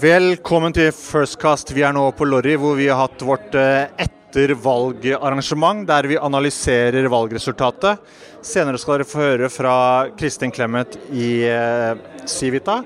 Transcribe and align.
Velkommen 0.00 0.72
til 0.72 0.92
Firstcast. 0.96 1.74
Vi 1.76 1.82
er 1.84 1.92
nå 1.92 2.06
på 2.16 2.24
Lorry, 2.24 2.54
hvor 2.56 2.76
vi 2.78 2.86
har 2.88 3.02
hatt 3.02 3.20
vårt 3.26 3.52
eh, 3.58 3.90
ettervalgarrangement, 4.00 5.82
der 5.88 6.06
vi 6.08 6.16
analyserer 6.16 7.08
valgresultatet. 7.10 8.00
Senere 8.46 8.80
skal 8.80 9.00
dere 9.00 9.08
få 9.10 9.20
høre 9.20 9.50
fra 9.52 9.74
Kristin 10.16 10.54
Clemet 10.56 10.96
i 11.10 11.42
eh, 11.50 12.00
Civita. 12.24 12.78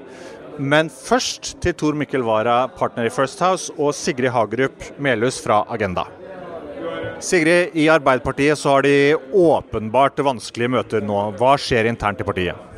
Men 0.58 0.90
først 0.90 1.52
til 1.62 1.76
Tor 1.78 1.94
Mikkel 2.00 2.24
Wara, 2.26 2.64
partner 2.80 3.06
i 3.06 3.14
First 3.14 3.42
House, 3.44 3.70
og 3.78 3.94
Sigrid 3.94 4.34
Hagerup 4.34 4.90
Melhus 4.98 5.38
fra 5.44 5.62
Agenda. 5.70 6.08
Sigrid, 7.22 7.76
i 7.78 7.86
Arbeiderpartiet 7.94 8.58
så 8.58 8.74
har 8.78 8.88
de 8.88 9.14
åpenbart 9.30 10.18
vanskelige 10.24 10.80
møter 10.80 11.04
nå. 11.04 11.28
Hva 11.38 11.54
skjer 11.60 11.92
internt 11.92 12.24
i 12.24 12.26
partiet? 12.26 12.73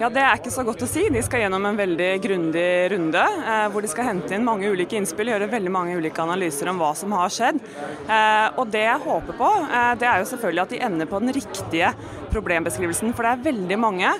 Ja, 0.00 0.08
Det 0.08 0.20
er 0.24 0.38
ikke 0.38 0.48
så 0.48 0.62
godt 0.64 0.80
å 0.80 0.86
si. 0.88 1.02
De 1.12 1.20
skal 1.20 1.42
gjennom 1.42 1.66
en 1.68 1.76
veldig 1.76 2.06
grundig 2.24 2.68
runde, 2.88 3.20
eh, 3.20 3.66
hvor 3.68 3.84
de 3.84 3.88
skal 3.92 4.06
hente 4.06 4.32
inn 4.32 4.46
mange 4.46 4.70
ulike 4.72 4.96
innspill, 4.96 5.28
gjøre 5.28 5.50
veldig 5.52 5.72
mange 5.74 5.98
ulike 5.98 6.22
analyser 6.24 6.70
om 6.72 6.80
hva 6.80 6.94
som 6.96 7.12
har 7.12 7.28
skjedd. 7.28 7.60
Eh, 8.08 8.48
og 8.56 8.70
Det 8.72 8.80
jeg 8.80 9.04
håper 9.04 9.36
på, 9.36 9.50
eh, 9.68 9.94
det 10.00 10.08
er 10.08 10.22
jo 10.22 10.30
selvfølgelig 10.30 10.62
at 10.62 10.70
de 10.70 10.80
ender 10.88 11.04
på 11.04 11.20
den 11.20 11.34
riktige 11.36 11.92
problembeskrivelsen. 12.32 13.12
For 13.12 13.24
det 13.24 13.32
er 13.34 13.52
veldig 13.52 13.78
mange 13.78 14.14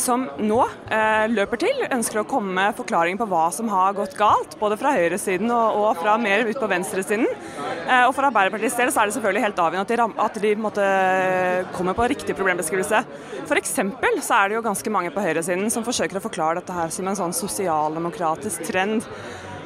som 0.00 0.26
nå 0.40 0.60
eh, 0.92 1.26
løper 1.32 1.60
til, 1.62 1.84
ønsker 1.92 2.22
å 2.22 2.26
komme 2.28 2.54
med 2.56 2.76
forklaring 2.78 3.18
på 3.20 3.26
hva 3.30 3.46
som 3.54 3.68
har 3.72 3.94
gått 3.96 4.16
galt. 4.18 4.56
Både 4.60 4.78
fra 4.80 4.94
høyresiden 4.96 5.50
og, 5.54 5.78
og 5.80 6.02
fra 6.02 6.16
mer 6.20 6.46
ut 6.48 6.60
på 6.60 6.70
venstresiden. 6.70 7.26
Eh, 7.28 8.04
og 8.06 8.12
For 8.16 8.28
Arbeiderpartiets 8.28 8.78
del 8.80 8.92
så 8.94 9.02
er 9.02 9.10
det 9.10 9.16
selvfølgelig 9.18 9.46
helt 9.46 9.62
avgjørende 9.66 10.26
at 10.26 10.40
de, 10.42 10.52
at 10.54 10.76
de 10.82 11.72
kommer 11.76 11.96
på 11.96 12.10
riktig 12.14 12.36
problembeskrivelse. 12.38 13.04
F.eks. 13.44 13.74
så 13.74 14.38
er 14.40 14.50
det 14.50 14.58
jo 14.58 14.66
ganske 14.66 14.94
mange 14.94 15.14
på 15.14 15.24
høyresiden 15.24 15.70
som 15.72 15.86
forsøker 15.86 16.20
å 16.20 16.26
forklare 16.26 16.60
dette 16.60 16.76
her 16.76 16.94
som 16.94 17.08
en 17.10 17.18
sånn 17.18 17.36
sosialdemokratisk 17.44 18.66
trend 18.68 19.04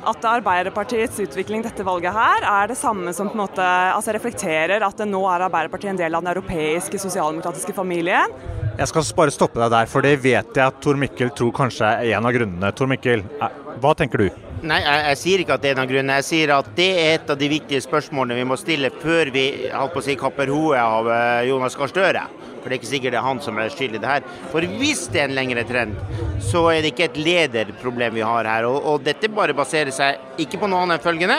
at 0.08 0.24
Arbeiderpartiets 0.24 1.18
utvikling 1.20 1.64
dette 1.64 1.84
valget 1.86 2.14
her 2.14 2.46
er 2.46 2.70
det 2.70 2.78
samme 2.78 3.12
som 3.16 3.28
på 3.28 3.36
en 3.36 3.42
måte 3.42 3.66
altså 3.66 4.14
reflekterer 4.14 4.84
at 4.86 5.02
nå 5.04 5.20
er 5.28 5.48
Arbeiderpartiet 5.48 5.92
en 5.92 6.00
del 6.00 6.14
av 6.14 6.24
den 6.24 6.32
europeiske 6.32 7.00
sosialdemokratiske 7.02 7.74
familien. 7.76 8.32
Jeg 8.78 8.92
skal 8.92 9.06
bare 9.18 9.32
stoppe 9.34 9.58
deg 9.58 9.72
der, 9.74 9.88
for 9.90 10.06
det 10.06 10.12
vet 10.22 10.52
jeg 10.54 10.62
at 10.62 10.76
Tor 10.78 10.98
Mikkel 11.00 11.32
tror 11.34 11.50
kanskje 11.56 11.88
er 11.98 12.12
en 12.14 12.28
av 12.28 12.34
grunnene. 12.36 12.68
Tor 12.78 12.86
Mikkel, 12.86 13.24
eh, 13.42 13.56
hva 13.82 13.90
tenker 13.98 14.22
du? 14.22 14.28
Nei, 14.62 14.78
jeg, 14.84 15.00
jeg, 15.08 15.18
sier 15.18 15.42
ikke 15.42 15.56
at 15.56 15.64
det 15.64 15.72
er 15.72 15.74
en 15.74 15.82
av 15.82 15.88
grunnene. 15.90 16.18
Jeg 16.20 16.26
sier 16.28 16.52
at 16.54 16.68
det 16.76 16.86
er 16.92 17.10
et 17.16 17.32
av 17.34 17.40
de 17.40 17.48
viktige 17.50 17.82
spørsmålene 17.82 18.38
vi 18.38 18.46
må 18.46 18.58
stille 18.60 18.92
før 19.02 19.32
vi 19.34 19.44
holdt 19.72 19.96
på 19.96 19.98
å 19.98 20.06
si, 20.06 20.14
kapper 20.20 20.54
hodet 20.54 20.84
av 20.84 21.10
eh, 21.10 21.48
Jonas 21.50 21.74
Gahr 21.78 21.90
Støre. 21.90 22.22
For 22.68 22.74
det 22.74 22.76
er 22.76 22.82
ikke 22.82 22.90
sikkert 22.90 23.14
det 23.14 23.18
er 23.22 23.24
han 23.24 23.38
som 23.40 23.58
er 23.62 23.70
skyld 23.72 23.94
i 23.96 24.00
det 24.02 24.10
her. 24.10 24.24
For 24.52 24.64
hvis 24.76 25.06
det 25.08 25.22
er 25.22 25.30
en 25.30 25.38
lengre 25.38 25.62
trend, 25.64 25.94
så 26.44 26.66
er 26.68 26.82
det 26.84 26.90
ikke 26.92 27.06
et 27.06 27.16
lederproblem 27.16 28.18
vi 28.18 28.26
har 28.28 28.44
her. 28.44 28.68
Og, 28.68 28.76
og 28.92 29.06
dette 29.06 29.30
bare 29.32 29.56
baserer 29.56 29.88
seg 29.94 30.42
ikke 30.44 30.60
på 30.60 30.68
noe 30.68 30.84
annet 30.84 30.98
enn 30.98 31.06
følgende, 31.06 31.38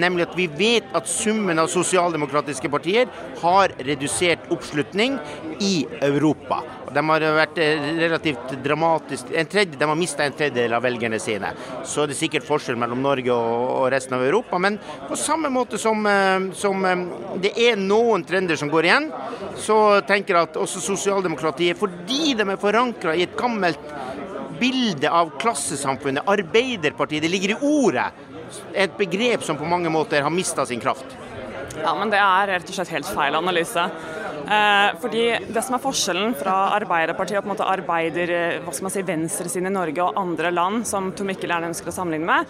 nemlig 0.00 0.24
at 0.24 0.36
vi 0.38 0.48
vet 0.56 0.88
at 0.96 1.08
summen 1.10 1.60
av 1.60 1.68
sosialdemokratiske 1.68 2.72
partier 2.72 3.12
har 3.42 3.76
redusert 3.84 4.48
oppslutning 4.54 5.20
i 5.60 5.84
Europa. 6.00 6.62
De 6.90 7.02
har 7.06 7.24
vært 7.36 7.58
eh, 7.62 7.84
relativt 8.00 8.56
dramatisk 8.64 9.28
tredje, 9.30 9.78
De 9.78 9.86
har 9.86 9.98
mista 9.98 10.24
en 10.26 10.34
tredjedel 10.34 10.74
av 10.74 10.82
velgerne 10.82 11.20
sine. 11.22 11.52
Så 11.86 12.06
det 12.06 12.16
er 12.16 12.20
sikkert 12.24 12.48
forskjell 12.48 12.78
mellom 12.80 13.02
Norge 13.04 13.34
og 13.34 13.86
resten 13.94 14.16
av 14.16 14.24
Europa. 14.26 14.58
Men 14.58 14.80
på 15.06 15.18
samme 15.18 15.52
måte 15.54 15.78
som, 15.78 16.02
eh, 16.06 16.50
som 16.58 16.84
eh, 16.84 17.06
det 17.44 17.54
er 17.68 17.78
noen 17.78 18.26
trender 18.26 18.58
som 18.58 18.72
går 18.72 18.90
igjen, 18.90 19.10
så 19.60 20.00
tenker 20.08 20.34
jeg 20.34 20.50
at 20.50 20.58
også 20.70 20.94
sosialdemokratiet, 20.94 21.78
fordi 21.78 22.34
de 22.38 22.46
er 22.46 22.60
forankra 22.60 23.16
i 23.16 23.24
et 23.26 23.36
gammelt 23.38 23.80
bilde 24.60 25.10
av 25.10 25.32
klassesamfunnet, 25.40 26.28
Arbeiderpartiet, 26.28 27.24
det 27.24 27.32
ligger 27.32 27.54
i 27.54 27.60
ordet, 27.64 28.10
et 28.74 28.94
begrep 28.98 29.44
som 29.46 29.58
på 29.58 29.68
mange 29.68 29.90
måter 29.90 30.22
har 30.22 30.32
mista 30.34 30.66
sin 30.66 30.82
kraft. 30.82 31.16
Ja, 31.80 31.94
men 31.96 32.10
det 32.12 32.18
er 32.20 32.50
rett 32.50 32.68
og 32.68 32.76
slett 32.76 32.90
helt 32.92 33.08
feil 33.08 33.36
analyse. 33.38 33.84
Eh, 34.50 34.90
fordi 35.00 35.24
Det 35.54 35.62
som 35.62 35.76
er 35.76 35.82
forskjellen 35.82 36.34
fra 36.34 36.74
Arbeiderpartiet 36.74 37.38
og 37.38 37.44
på 37.44 37.50
en 37.50 37.54
måte 37.54 37.68
arbeider, 37.70 38.30
eh, 38.30 38.60
hva 38.60 38.72
skal 38.74 38.88
man 38.88 38.90
si, 38.90 39.02
venstresiden 39.02 39.66
i 39.66 39.70
Norge 39.70 40.02
og 40.02 40.18
andre 40.18 40.50
land, 40.50 40.86
som 40.86 41.12
Tor 41.12 41.24
Mikkel 41.24 41.50
gjerne 41.50 41.70
ønsker 41.70 41.88
å 41.88 41.94
sammenligne 41.94 42.26
med, 42.26 42.46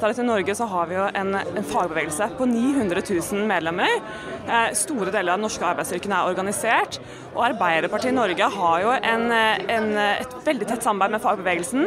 er 0.00 0.14
at 0.14 0.18
I 0.18 0.24
Norge 0.24 0.54
så 0.56 0.66
har 0.68 0.86
vi 0.88 0.96
jo 0.96 1.06
en, 1.14 1.34
en 1.34 1.66
fagbevegelse 1.66 2.30
på 2.38 2.46
900 2.48 3.02
000 3.04 3.46
medlemmer. 3.50 4.00
Eh, 4.46 4.72
store 4.78 5.10
deler 5.12 5.34
av 5.34 5.40
den 5.40 5.44
norske 5.48 5.66
arbeidsstyrken 5.66 6.14
er 6.16 6.30
organisert. 6.30 7.00
Og 7.30 7.44
Arbeiderpartiet 7.46 8.10
i 8.10 8.16
Norge 8.16 8.46
har 8.54 8.80
jo 8.82 8.90
en, 8.96 9.24
en, 9.30 9.90
et 10.00 10.32
veldig 10.46 10.66
tett 10.66 10.82
samarbeid 10.86 11.14
med 11.14 11.22
fagbevegelsen. 11.22 11.86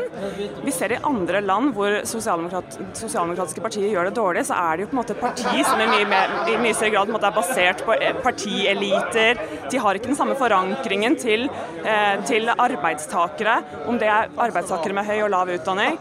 Vi 0.63 0.71
ser 0.71 0.95
i 0.95 0.99
andre 1.03 1.41
land 1.43 1.73
hvor 1.75 1.97
sosialdemokrat, 2.07 2.77
sosialdemokratiske 2.95 3.63
partier 3.63 3.89
gjør 3.91 4.07
det 4.07 4.15
dårlig, 4.17 4.45
så 4.47 4.55
er 4.59 4.79
det 4.79 4.85
jo 4.85 4.91
på 4.91 4.95
en 4.95 5.01
måte 5.01 5.17
parti 5.19 5.65
som 5.67 5.83
i 5.83 5.89
mye, 5.89 6.21
i 6.53 6.55
mye 6.61 6.77
større 6.77 6.93
grad 6.95 7.11
er 7.13 7.35
basert 7.35 7.83
på 7.87 7.97
eh, 7.97 8.15
partieliter. 8.23 9.41
De 9.71 9.81
har 9.83 9.99
ikke 9.99 10.11
den 10.13 10.19
samme 10.19 10.37
forankringen 10.39 11.17
til, 11.19 11.49
eh, 11.83 12.15
til 12.27 12.47
arbeidstakere, 12.53 13.57
om 13.91 13.99
det 13.99 14.09
er 14.11 14.31
arbeidstakere 14.47 14.95
med 14.95 15.07
høy 15.09 15.25
og 15.25 15.31
lav 15.35 15.51
utdanning. 15.51 15.99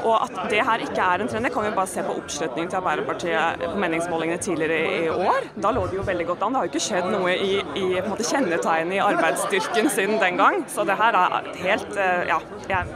Og 0.00 0.14
at 0.16 0.40
det 0.52 0.64
her 0.64 0.86
ikke 0.86 1.04
er 1.04 1.24
en 1.24 1.30
trend, 1.30 1.44
det 1.48 1.52
kan 1.52 1.68
vi 1.68 1.74
bare 1.76 1.92
se 1.92 2.06
på 2.06 2.16
oppslutningen 2.22 2.72
til 2.72 2.80
Arbeiderpartiet 2.80 3.66
på 3.68 3.76
meningsmålingene 3.84 4.40
tidligere 4.42 4.80
i 5.04 5.12
år. 5.12 5.52
Da 5.60 5.76
lå 5.76 5.84
det 5.90 6.00
jo 6.00 6.08
veldig 6.08 6.28
godt 6.32 6.46
an. 6.46 6.56
Det 6.56 6.62
har 6.62 6.68
jo 6.68 6.72
ikke 6.72 6.86
skjedd 6.88 7.12
noe 7.12 7.36
i, 7.36 7.60
i 7.76 7.86
kjennetegn 8.28 8.77
tegn 8.78 8.94
i 8.94 9.00
arbeidsstyrken 9.02 9.90
siden 9.90 10.18
den 10.22 10.38
gang. 10.38 10.62
Så 10.70 10.86
det 10.86 10.98
her 10.98 11.16
er 11.18 11.50
helt 11.62 11.96
eh, 11.96 12.28
ja. 12.30 12.40
Jeg, 12.68 12.86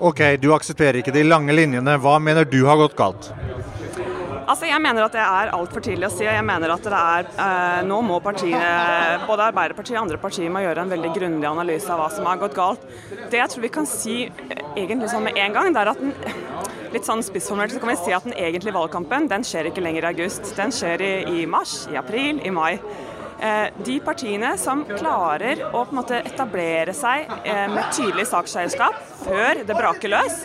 OK, 0.00 0.22
du 0.40 0.52
aksepterer 0.54 1.00
ikke 1.00 1.14
de 1.14 1.24
lange 1.26 1.54
linjene. 1.56 1.98
Hva 2.00 2.18
mener 2.22 2.48
du 2.48 2.62
har 2.68 2.80
gått 2.80 2.96
galt? 2.98 3.30
Altså, 4.46 4.68
Jeg 4.68 4.78
mener 4.78 5.02
at 5.02 5.14
det 5.16 5.22
er 5.24 5.50
altfor 5.56 5.82
tidlig 5.82 6.06
å 6.06 6.12
si. 6.14 6.22
Jeg 6.22 6.44
mener 6.46 6.70
at 6.70 6.84
det 6.86 6.98
er, 6.98 7.30
eh, 7.44 7.80
Nå 7.88 7.98
må 8.06 8.20
partiene, 8.22 9.24
både 9.26 9.48
Arbeiderpartiet 9.50 9.96
og 9.98 10.04
andre 10.04 10.20
partier 10.22 10.52
må 10.52 10.62
gjøre 10.62 10.84
en 10.84 10.92
veldig 10.94 11.10
grundig 11.16 11.48
analyse 11.50 11.90
av 11.90 11.98
hva 12.00 12.10
som 12.14 12.28
har 12.30 12.38
gått 12.38 12.54
galt. 12.54 12.84
Det 13.32 13.40
jeg 13.40 13.52
tror 13.52 13.66
vi 13.66 13.72
kan 13.74 13.90
si 13.90 14.18
eh, 14.28 14.62
egentlig 14.76 15.10
sånn 15.10 15.26
med 15.26 15.40
en 15.42 15.56
gang, 15.56 15.72
det 15.74 15.82
er 15.82 15.92
at 15.96 16.04
den, 16.04 16.14
litt 16.94 17.08
sånn 17.08 17.24
spissformulert 17.26 17.74
så 17.74 17.82
kan 17.82 17.90
vi 17.90 17.98
si 18.04 18.14
at 18.14 18.28
den 18.28 18.38
egentlige 18.38 18.76
valgkampen 18.78 19.26
den 19.32 19.44
skjer 19.44 19.72
ikke 19.72 19.82
lenger 19.82 20.06
i 20.06 20.12
august. 20.14 20.54
Den 20.60 20.70
skjer 20.74 21.02
i, 21.02 21.12
i 21.42 21.46
mars, 21.50 21.82
i 21.90 21.98
april, 21.98 22.38
i 22.46 22.54
mai. 22.54 22.76
Eh, 23.36 23.68
de 23.84 23.98
partiene 24.00 24.54
som 24.56 24.80
klarer 24.88 25.60
å 25.66 25.82
på 25.84 25.92
en 25.92 25.98
måte 25.98 26.20
etablere 26.22 26.94
seg 26.96 27.28
eh, 27.44 27.66
med 27.68 27.90
tydelig 27.92 28.24
sakseierskap 28.30 28.96
før 29.26 29.60
det 29.68 29.76
braker 29.76 30.12
løs, 30.12 30.38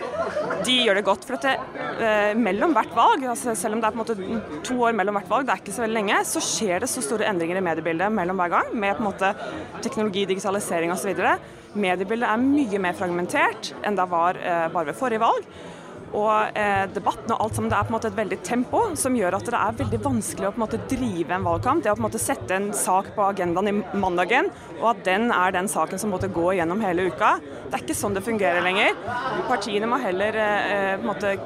de 0.68 0.76
gjør 0.84 1.00
det 1.00 1.06
godt. 1.08 1.24
For 1.28 1.38
at 1.38 1.48
det, 1.48 1.56
eh, 2.04 2.34
mellom 2.36 2.76
hvert 2.76 2.92
valg, 2.96 3.24
altså 3.32 3.56
selv 3.56 3.78
om 3.78 3.84
det 3.84 3.88
er 3.88 3.96
på 3.96 4.02
en 4.02 4.04
måte 4.04 4.64
to 4.68 4.76
år 4.84 4.98
mellom 4.98 5.16
hvert 5.20 5.32
valg, 5.32 5.48
det 5.48 5.56
er 5.56 5.64
ikke 5.64 5.78
så 5.78 5.86
veldig 5.86 6.00
lenge, 6.02 6.22
så 6.28 6.44
skjer 6.44 6.84
det 6.84 6.92
så 6.92 7.06
store 7.06 7.30
endringer 7.32 7.62
i 7.62 7.66
mediebildet 7.70 8.12
mellom 8.12 8.44
hver 8.44 8.56
gang, 8.58 8.74
med 8.76 8.98
på 8.98 9.06
en 9.06 9.10
måte 9.12 9.34
teknologi, 9.80 10.28
digitalisering 10.34 10.92
osv. 10.92 11.16
Mediebildet 11.72 12.28
er 12.28 12.44
mye 12.44 12.84
mer 12.84 12.98
fragmentert 12.98 13.72
enn 13.88 13.96
det 13.96 14.10
var 14.12 14.36
bare 14.74 14.90
ved 14.90 15.00
forrige 15.00 15.24
valg 15.24 15.48
og 16.18 16.58
eh, 16.58 16.86
debatten 16.92 17.32
og 17.34 17.46
alt 17.46 17.58
sammen. 17.58 17.72
Det 17.72 17.78
er 17.78 17.88
på 17.88 17.94
en 17.94 17.98
måte 17.98 18.10
et 18.12 18.18
veldig 18.18 18.40
tempo 18.46 18.82
som 19.00 19.16
gjør 19.16 19.38
at 19.38 19.48
det 19.48 19.60
er 19.60 19.78
veldig 19.82 20.00
vanskelig 20.04 20.50
å 20.50 20.54
på 20.54 20.60
en 20.60 20.66
måte 20.66 20.82
drive 20.92 21.36
en 21.36 21.48
valgkamp. 21.48 21.84
Det 21.84 21.92
å 21.92 21.98
på 21.98 22.04
en 22.04 22.08
måte 22.08 22.22
sette 22.22 22.58
en 22.58 22.70
sak 22.76 23.12
på 23.16 23.26
agendaen 23.26 23.72
i 23.72 23.76
mandagen, 24.02 24.52
og 24.80 24.88
at 24.94 25.04
den 25.08 25.30
er 25.36 25.56
den 25.56 25.70
saken 25.72 26.02
som 26.02 26.14
måtte 26.14 26.32
gå 26.32 26.56
gjennom 26.58 26.84
hele 26.84 27.08
uka. 27.12 27.34
Det 27.72 27.78
er 27.78 27.86
ikke 27.86 27.98
sånn 27.98 28.18
det 28.18 28.26
fungerer 28.26 28.64
lenger. 28.66 28.98
Partiene 29.48 29.90
må 29.90 30.00
heller 30.02 30.40
eh, 30.44 30.94
på 31.02 31.16
en 31.16 31.46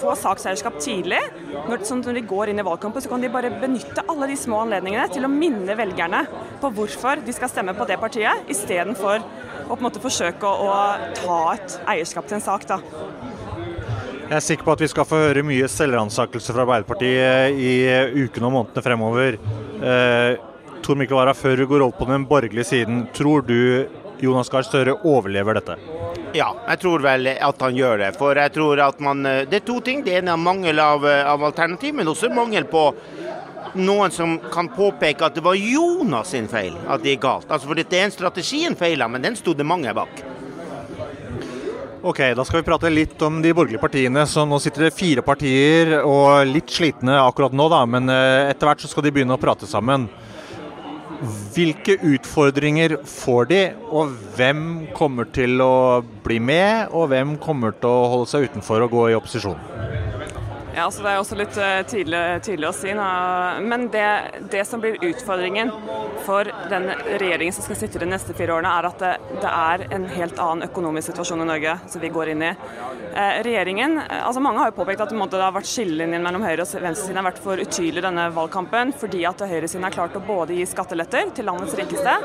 få 0.00 0.14
sakseierskap 0.18 0.78
tidlig. 0.82 1.20
Når, 1.68 1.84
sånn 1.88 2.04
når 2.04 2.20
de 2.20 2.26
går 2.30 2.52
inn 2.52 2.62
i 2.62 2.66
valgkampen, 2.66 3.02
så 3.02 3.10
kan 3.10 3.24
de 3.24 3.32
bare 3.32 3.52
benytte 3.62 4.06
alle 4.10 4.30
de 4.30 4.38
små 4.38 4.62
anledningene 4.64 5.08
til 5.12 5.26
å 5.26 5.32
minne 5.32 5.76
velgerne 5.78 6.24
på 6.62 6.70
hvorfor 6.76 7.24
de 7.24 7.34
skal 7.34 7.50
stemme 7.50 7.74
på 7.76 7.86
det 7.88 7.98
partiet, 8.02 8.46
istedenfor 8.52 9.22
å 9.64 9.72
på 9.72 9.80
en 9.80 9.86
måte 9.86 10.02
forsøke 10.02 10.48
å, 10.48 10.68
å 10.70 11.14
ta 11.18 11.40
et 11.56 11.78
eierskap 11.96 12.28
til 12.28 12.38
en 12.38 12.44
sak. 12.44 12.68
da. 12.68 13.33
Jeg 14.34 14.40
er 14.40 14.46
sikker 14.48 14.66
på 14.66 14.72
at 14.74 14.80
vi 14.82 14.86
skal 14.90 15.04
få 15.06 15.18
høre 15.28 15.42
mye 15.46 15.66
selvransakelse 15.70 16.50
fra 16.56 16.64
Arbeiderpartiet 16.64 17.54
i 17.54 17.74
ukene 18.24 18.48
og 18.48 18.50
månedene 18.56 18.82
fremover. 18.82 19.36
Eh, 19.78 20.40
Tor 20.82 20.98
Mikkel 20.98 21.14
Wara, 21.14 21.36
før 21.38 21.60
du 21.60 21.68
går 21.70 21.84
opp 21.84 22.00
på 22.00 22.08
den 22.08 22.24
borgerlige 22.26 22.66
siden, 22.66 23.04
tror 23.14 23.46
du 23.46 23.86
Jonas 24.18 24.50
Gahr 24.50 24.66
Støre 24.66 24.96
overlever 25.06 25.60
dette? 25.60 25.78
Ja, 26.34 26.48
jeg 26.66 26.82
tror 26.82 27.06
vel 27.06 27.30
at 27.30 27.62
han 27.62 27.78
gjør 27.78 28.02
det. 28.02 28.10
For 28.18 28.42
jeg 28.42 28.56
tror 28.58 28.82
at 28.88 28.98
man 29.06 29.22
eh, 29.22 29.44
Det 29.46 29.60
er 29.60 29.66
to 29.70 29.78
ting. 29.78 30.02
Det 30.02 30.18
ene 30.18 30.34
er 30.34 30.46
mangel 30.50 30.82
av, 30.82 31.06
eh, 31.06 31.22
av 31.22 31.46
alternativ, 31.52 31.94
men 31.94 32.10
også 32.10 32.34
mangel 32.34 32.66
på 32.66 32.88
noen 33.78 34.10
som 34.10 34.40
kan 34.50 34.66
påpeke 34.74 35.28
at 35.30 35.38
det 35.38 35.46
var 35.46 35.54
Jonas 35.54 36.34
sin 36.34 36.50
feil 36.50 36.74
at 36.88 37.06
det 37.06 37.14
gikk 37.14 37.28
galt. 37.28 37.46
Altså 37.46 37.70
for 37.70 37.78
det 37.78 37.86
er 37.86 38.08
en 38.08 38.18
strategien 38.18 38.74
feila, 38.74 39.06
men 39.06 39.22
den 39.22 39.38
sto 39.38 39.54
det 39.54 39.62
mange 39.62 39.94
bak. 39.94 40.33
Ok, 42.04 42.18
Da 42.36 42.44
skal 42.44 42.60
vi 42.60 42.66
prate 42.66 42.90
litt 42.92 43.22
om 43.24 43.38
de 43.40 43.54
borgerlige 43.56 43.80
partiene. 43.80 44.26
så 44.28 44.44
Nå 44.44 44.58
sitter 44.60 44.84
det 44.84 44.94
fire 44.94 45.22
partier 45.24 46.02
og 46.04 46.44
litt 46.44 46.68
slitne 46.68 47.16
akkurat 47.16 47.54
nå, 47.56 47.68
da, 47.72 47.80
men 47.88 48.12
eh, 48.12 48.50
etter 48.50 48.68
hvert 48.68 48.84
så 48.84 48.90
skal 48.92 49.06
de 49.06 49.12
begynne 49.14 49.32
å 49.32 49.40
prate 49.40 49.64
sammen. 49.64 50.04
Hvilke 51.54 51.96
utfordringer 52.04 52.98
får 53.08 53.48
de, 53.48 53.62
og 53.88 54.12
hvem 54.36 54.60
kommer 54.92 55.30
til 55.32 55.56
å 55.64 56.02
bli 56.26 56.36
med, 56.44 56.92
og 56.92 57.08
hvem 57.14 57.38
kommer 57.40 57.72
til 57.72 57.88
å 57.88 58.10
holde 58.12 58.28
seg 58.34 58.50
utenfor 58.50 58.84
og 58.84 58.92
gå 58.92 59.06
i 59.08 59.16
opposisjon? 59.16 59.56
Ja, 60.76 60.90
så 60.90 61.02
Det 61.02 61.10
er 61.10 61.20
også 61.20 61.36
litt 61.38 61.56
uh, 61.60 61.82
tidlig, 61.86 62.20
tidlig, 62.42 62.66
å 62.66 62.74
si. 62.74 62.90
Nå. 62.96 63.04
Men 63.62 63.86
det, 63.94 64.06
det, 64.50 64.64
som 64.66 64.82
blir 64.82 64.98
utfordringen 65.06 65.70
for 66.26 66.48
den 66.70 66.88
regjeringen 67.20 67.54
som 67.54 67.66
skal 67.66 67.78
sitte 67.78 68.02
de 68.02 68.08
neste 68.10 68.34
fire 68.34 68.56
årene, 68.56 68.72
er 68.80 68.88
at 68.88 69.04
det, 69.04 69.12
det 69.44 69.52
er 69.52 69.86
en 69.94 70.08
helt 70.16 70.40
annen 70.42 70.66
økonomisk 70.66 71.12
situasjon 71.12 71.44
i 71.44 71.48
Norge 71.52 71.76
som 71.92 72.02
vi 72.02 72.10
går 72.14 72.32
inn 72.34 72.42
i. 72.48 72.52
Eh, 73.14 73.36
regjeringen, 73.46 73.98
eh, 73.98 74.26
altså 74.26 74.42
Mange 74.42 74.58
har 74.58 74.72
jo 74.72 74.76
påpekt 74.80 75.04
at 75.04 75.12
det 75.14 75.38
har 75.38 75.54
vært 75.54 75.70
skillelinjen 75.70 76.24
mellom 76.24 76.42
høyre- 76.42 76.64
og 76.64 76.82
venstresiden 76.82 77.20
har 77.20 77.28
vært 77.28 77.42
for 77.44 77.62
utydelig 77.62 78.02
denne 78.02 78.24
valgkampen, 78.34 78.90
fordi 78.98 79.22
at 79.30 79.44
høyresiden 79.46 79.86
har 79.86 79.94
klart 79.94 80.18
å 80.18 80.24
både 80.26 80.56
gi 80.58 80.66
skatteletter 80.66 81.30
til 81.36 81.46
landets 81.46 81.76
rikeste, 81.78 82.16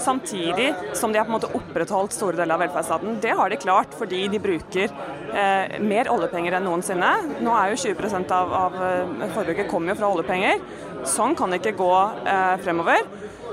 samtidig 0.00 0.70
som 0.96 1.12
de 1.12 1.20
har 1.20 1.28
på 1.28 1.34
en 1.34 1.36
måte 1.36 1.52
opprettholdt 1.52 2.16
store 2.16 2.40
deler 2.40 2.56
av 2.56 2.64
velferdsstaten. 2.64 3.20
Det 3.20 3.36
har 3.36 3.52
de 3.52 3.60
klart 3.60 3.92
fordi 3.98 4.24
de 4.32 4.40
bruker 4.40 4.88
eh, 4.88 5.76
mer 5.84 6.08
oljepenger 6.12 6.56
enn 6.56 6.68
noensinne. 6.70 7.12
Nå 7.44 7.52
er 7.58 7.74
jo 7.74 7.81
20 7.82 8.32
av, 8.34 8.54
av 8.58 8.78
eh, 8.86 9.26
forbruket 9.34 9.70
kommer 9.70 9.92
jo 9.92 10.00
fra 10.00 10.10
oljepenger. 10.14 10.62
Sånn 11.08 11.36
kan 11.38 11.50
det 11.50 11.60
ikke 11.62 11.76
gå 11.80 11.92
eh, 12.22 12.56
fremover. 12.62 13.04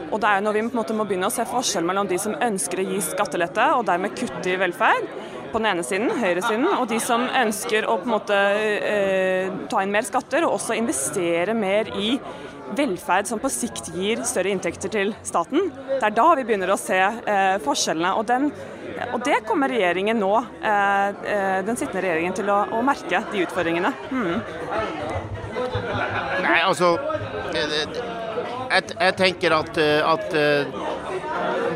Og 0.09 0.17
det 0.21 0.29
er 0.29 0.39
jo 0.39 0.45
når 0.47 0.55
vi 0.55 0.63
på 0.67 0.73
en 0.73 0.79
måte 0.79 0.95
må 0.97 1.05
begynne 1.09 1.29
å 1.29 1.33
se 1.33 1.45
forskjell 1.47 1.85
mellom 1.85 2.07
de 2.09 2.17
som 2.21 2.37
ønsker 2.37 2.81
å 2.81 2.87
gi 2.91 3.01
skattelette 3.03 3.65
og 3.75 3.85
dermed 3.89 4.15
kutte 4.17 4.53
i 4.53 4.57
velferd, 4.59 5.09
på 5.49 5.57
den 5.57 5.71
ene 5.71 5.85
siden, 5.85 6.11
høyresiden, 6.13 6.67
og 6.77 6.85
de 6.91 6.99
som 7.01 7.23
ønsker 7.25 7.87
å 7.89 7.95
på 7.97 8.05
en 8.05 8.13
måte 8.13 8.37
eh, 8.85 9.49
ta 9.71 9.81
inn 9.81 9.93
mer 9.93 10.05
skatter 10.05 10.45
og 10.45 10.59
også 10.59 10.77
investere 10.77 11.55
mer 11.57 11.89
i 11.97 12.15
velferd 12.77 13.29
som 13.29 13.41
på 13.41 13.49
sikt 13.49 13.89
gir 13.95 14.21
større 14.29 14.51
inntekter 14.53 14.91
til 14.93 15.15
staten. 15.25 15.71
Det 15.89 16.03
er 16.05 16.13
da 16.13 16.27
vi 16.37 16.45
begynner 16.45 16.73
å 16.73 16.77
se 16.79 16.99
eh, 16.99 17.55
forskjellene. 17.65 18.13
Og 18.19 18.27
den 18.29 18.51
og 19.13 19.23
det 19.25 19.39
kommer 19.47 19.71
regjeringen 19.71 20.19
nå, 20.19 20.31
eh, 20.61 21.07
eh, 21.33 21.59
den 21.65 21.79
sittende 21.79 22.03
regjeringen 22.05 22.35
til 22.37 22.51
å, 22.53 22.81
merke, 22.85 23.23
de 23.31 23.43
utfordringene. 23.45 23.91
Mm. 24.11 24.39
Nei, 26.45 26.59
altså 26.63 26.93
jeg, 27.53 27.95
jeg 28.69 29.15
tenker 29.17 29.55
at, 29.55 29.79
at 29.79 30.35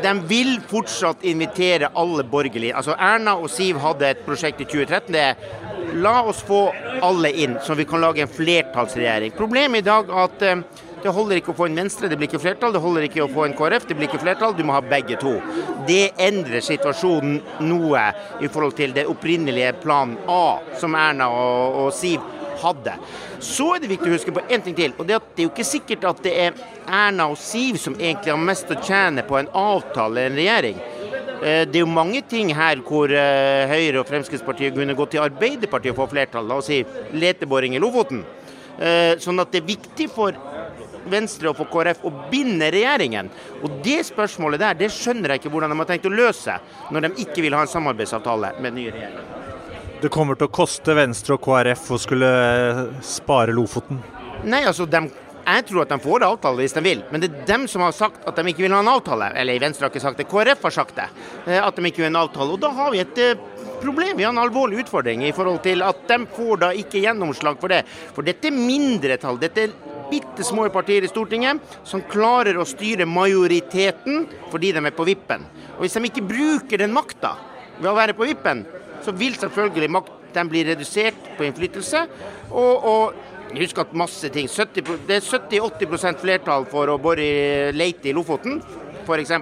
de 0.04 0.12
vil 0.28 0.56
fortsatt 0.68 1.24
invitere 1.26 1.90
alle 1.98 2.24
borgerlige. 2.28 2.76
Altså 2.76 2.96
Erna 2.98 3.36
og 3.40 3.50
Siv 3.52 3.80
hadde 3.82 4.12
et 4.14 4.24
prosjekt 4.26 4.62
i 4.62 4.68
2013. 4.68 5.12
det 5.14 5.24
er 5.32 5.62
La 5.94 6.24
oss 6.26 6.40
få 6.42 6.64
alle 7.06 7.30
inn, 7.44 7.58
så 7.62 7.76
vi 7.78 7.84
kan 7.86 8.02
lage 8.02 8.24
en 8.24 8.30
flertallsregjering. 8.30 9.34
Problemet 9.36 9.84
i 9.84 9.86
dag 9.86 10.08
er 10.10 10.24
at 10.24 10.42
det 11.04 11.12
holder 11.12 11.36
ikke 11.36 11.52
å 11.52 11.56
få 11.58 11.66
en 11.68 11.76
Venstre, 11.76 12.08
det 12.08 12.16
blir 12.16 12.30
ikke 12.30 12.40
flertall. 12.40 12.72
Det 12.72 12.80
holder 12.80 13.04
ikke 13.04 13.24
å 13.26 13.28
få 13.28 13.44
en 13.44 13.56
KrF, 13.56 13.84
det 13.90 13.96
blir 13.98 14.08
ikke 14.08 14.22
flertall. 14.22 14.54
Du 14.56 14.62
må 14.64 14.72
ha 14.72 14.80
begge 14.80 15.18
to. 15.20 15.34
Det 15.84 16.14
endrer 16.16 16.64
situasjonen 16.64 17.42
noe 17.68 18.06
i 18.40 18.48
forhold 18.48 18.78
til 18.78 18.94
det 18.96 19.04
opprinnelige 19.10 19.74
plan 19.82 20.14
A, 20.32 20.44
som 20.80 20.96
Erna 20.96 21.28
og, 21.28 21.82
og 21.82 21.90
Siv 21.92 22.24
hadde. 22.62 22.94
Så 23.44 23.66
er 23.74 23.82
det 23.82 23.90
viktig 23.92 24.08
å 24.08 24.14
huske 24.14 24.32
på 24.32 24.44
en 24.48 24.64
ting 24.64 24.76
til. 24.78 24.94
og 24.96 25.04
Det, 25.10 25.18
det 25.34 25.44
er 25.44 25.48
jo 25.50 25.52
ikke 25.52 25.66
sikkert 25.68 26.06
at 26.08 26.22
det 26.24 26.32
er 26.46 26.62
Erna 26.88 27.28
og 27.32 27.36
Siv 27.40 27.76
som 27.82 27.98
egentlig 28.00 28.32
har 28.32 28.40
mest 28.40 28.72
å 28.72 28.78
tjene 28.80 29.26
på 29.28 29.36
en 29.36 29.50
avtale 29.52 30.24
en 30.24 30.38
regjering. 30.40 30.80
Eh, 31.44 31.66
det 31.68 31.82
er 31.82 31.82
jo 31.82 31.90
mange 31.90 32.22
ting 32.30 32.54
her 32.56 32.80
hvor 32.86 33.12
eh, 33.12 33.68
Høyre 33.68 34.00
og 34.00 34.08
Fremskrittspartiet 34.08 34.72
kunne 34.72 34.96
gå 34.96 35.08
til 35.12 35.20
Arbeiderpartiet 35.20 35.92
og 35.92 36.00
få 36.00 36.08
flertall. 36.14 36.48
La 36.48 36.62
oss 36.62 36.72
si 36.72 36.80
leteboring 37.12 37.76
i 37.76 37.82
Lofoten. 37.82 38.24
Eh, 38.74 39.14
sånn 39.22 39.38
at 39.42 39.52
det 39.52 39.60
er 39.60 39.68
viktig 39.74 40.08
for 40.10 40.34
Venstre 41.10 41.50
og 41.50 41.58
for 41.58 41.70
KrF 41.72 42.04
å 42.06 42.12
binde 42.30 42.70
regjeringen. 42.74 43.30
Og 43.62 43.80
Det 43.84 44.00
spørsmålet 44.08 44.62
der, 44.62 44.78
det 44.84 44.92
skjønner 44.94 45.34
jeg 45.34 45.42
ikke 45.42 45.52
hvordan 45.54 45.74
de 45.74 45.80
har 45.82 45.90
tenkt 45.90 46.08
å 46.08 46.14
løse, 46.14 46.58
når 46.90 47.08
de 47.08 47.26
ikke 47.26 47.44
vil 47.44 47.56
ha 47.56 47.64
en 47.64 47.70
samarbeidsavtale 47.70 48.54
med 48.58 48.72
den 48.72 48.80
nye 48.82 48.94
regjeringen. 48.94 49.42
Det 50.04 50.10
kommer 50.12 50.36
til 50.36 50.50
å 50.50 50.52
koste 50.52 50.92
Venstre 50.96 51.38
og 51.38 51.44
KrF 51.44 51.90
å 51.94 52.00
skulle 52.00 52.30
spare 53.04 53.54
Lofoten? 53.56 54.02
Nei, 54.44 54.60
altså, 54.68 54.84
de, 54.90 55.00
jeg 55.44 55.64
tror 55.68 55.84
at 55.84 55.92
de 55.92 55.98
får 56.04 56.24
avtale 56.26 56.60
hvis 56.60 56.76
de 56.76 56.82
vil, 56.84 57.02
men 57.12 57.22
det 57.22 57.30
er 57.30 57.46
dem 57.48 57.64
som 57.70 57.84
har 57.84 57.94
sagt 57.96 58.24
at 58.28 58.36
de 58.36 58.52
ikke 58.52 58.64
vil 58.64 58.74
ha 58.76 58.82
en 58.84 58.92
avtale. 58.92 59.30
Eller 59.40 59.60
Venstre 59.62 59.86
har 59.86 59.92
ikke 59.92 60.04
sagt 60.04 60.20
det, 60.20 60.28
KrF 60.28 60.66
har 60.68 60.74
sagt 60.76 60.98
det. 60.98 61.08
Eh, 61.46 61.60
at 61.60 61.76
de 61.76 61.88
ikke 61.88 62.02
vil 62.02 62.08
ha 62.08 62.12
en 62.12 62.22
avtale. 62.24 62.56
Og 62.56 62.60
da 62.60 62.72
har 62.76 62.92
vi 62.94 63.02
et 63.02 63.20
eh, 63.20 63.40
problem, 63.82 64.16
vi 64.16 64.24
har 64.24 64.32
en 64.32 64.42
alvorlig 64.44 64.84
utfordring 64.84 65.26
i 65.28 65.32
forhold 65.36 65.60
til 65.64 65.84
at 65.84 66.04
de 66.08 66.20
får 66.36 66.62
da 66.64 66.70
ikke 66.80 67.02
gjennomslag 67.04 67.60
for 67.60 67.72
det. 67.72 67.82
For 68.16 68.26
dette 68.26 68.48
er 68.48 68.56
mindretall. 68.56 69.40
Dette 69.40 69.66
er 69.66 69.76
bitte 70.14 70.46
små 70.46 70.68
partier 70.72 71.04
i 71.04 71.10
Stortinget 71.10 71.76
som 71.86 72.04
klarer 72.10 72.58
å 72.58 72.68
styre 72.68 73.06
majoriteten 73.08 74.24
fordi 74.52 74.72
de 74.74 74.82
er 74.84 74.94
på 74.94 75.06
vippen. 75.08 75.44
Og 75.76 75.84
Hvis 75.84 75.98
de 75.98 76.08
ikke 76.10 76.26
bruker 76.28 76.84
den 76.84 76.94
makta 76.94 77.34
ved 77.80 77.90
å 77.90 77.96
være 77.96 78.16
på 78.16 78.28
vippen, 78.28 78.64
så 79.04 79.14
vil 79.16 79.36
selvfølgelig 79.38 79.90
makten 79.92 80.50
bli 80.50 80.64
redusert 80.66 81.34
på 81.38 81.46
innflytelse. 81.46 82.04
Og, 82.50 82.86
og 82.90 83.58
husk 83.58 83.80
at 83.82 83.94
masse 83.96 84.30
ting 84.34 84.48
70, 84.50 85.02
Det 85.08 85.18
er 85.18 85.26
70-80% 85.26 86.22
flertall 86.22 86.66
for 86.70 86.90
å 86.90 86.98
bore 86.98 87.72
leite 87.74 88.10
i 88.10 88.16
Lofoten, 88.16 88.60
f.eks. 89.04 89.34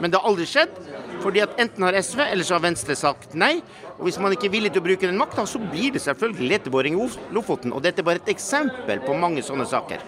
Men 0.00 0.10
det 0.10 0.18
har 0.18 0.28
aldri 0.28 0.46
skjedd. 0.48 0.72
Fordi 1.22 1.42
at 1.44 1.56
enten 1.60 1.86
har 1.86 1.96
SV 1.98 2.20
eller 2.26 2.46
så 2.46 2.56
har 2.56 2.64
Venstre 2.66 2.96
sagt 2.98 3.34
nei. 3.34 3.60
Og 3.96 4.06
Hvis 4.08 4.20
man 4.22 4.34
ikke 4.34 4.50
er 4.50 4.56
villig 4.56 4.74
til 4.74 4.82
å 4.82 4.86
bruke 4.88 5.08
den 5.08 5.18
makta, 5.20 5.46
så 5.48 5.60
blir 5.62 5.94
det 5.94 6.04
selvfølgelig 6.04 6.50
leteboring 6.52 6.98
i 6.98 7.08
Lofoten. 7.34 7.72
Og 7.72 7.82
dette 7.84 8.02
er 8.02 8.08
bare 8.08 8.22
et 8.22 8.34
eksempel 8.34 9.00
på 9.04 9.16
mange 9.16 9.44
sånne 9.46 9.66
saker. 9.68 10.04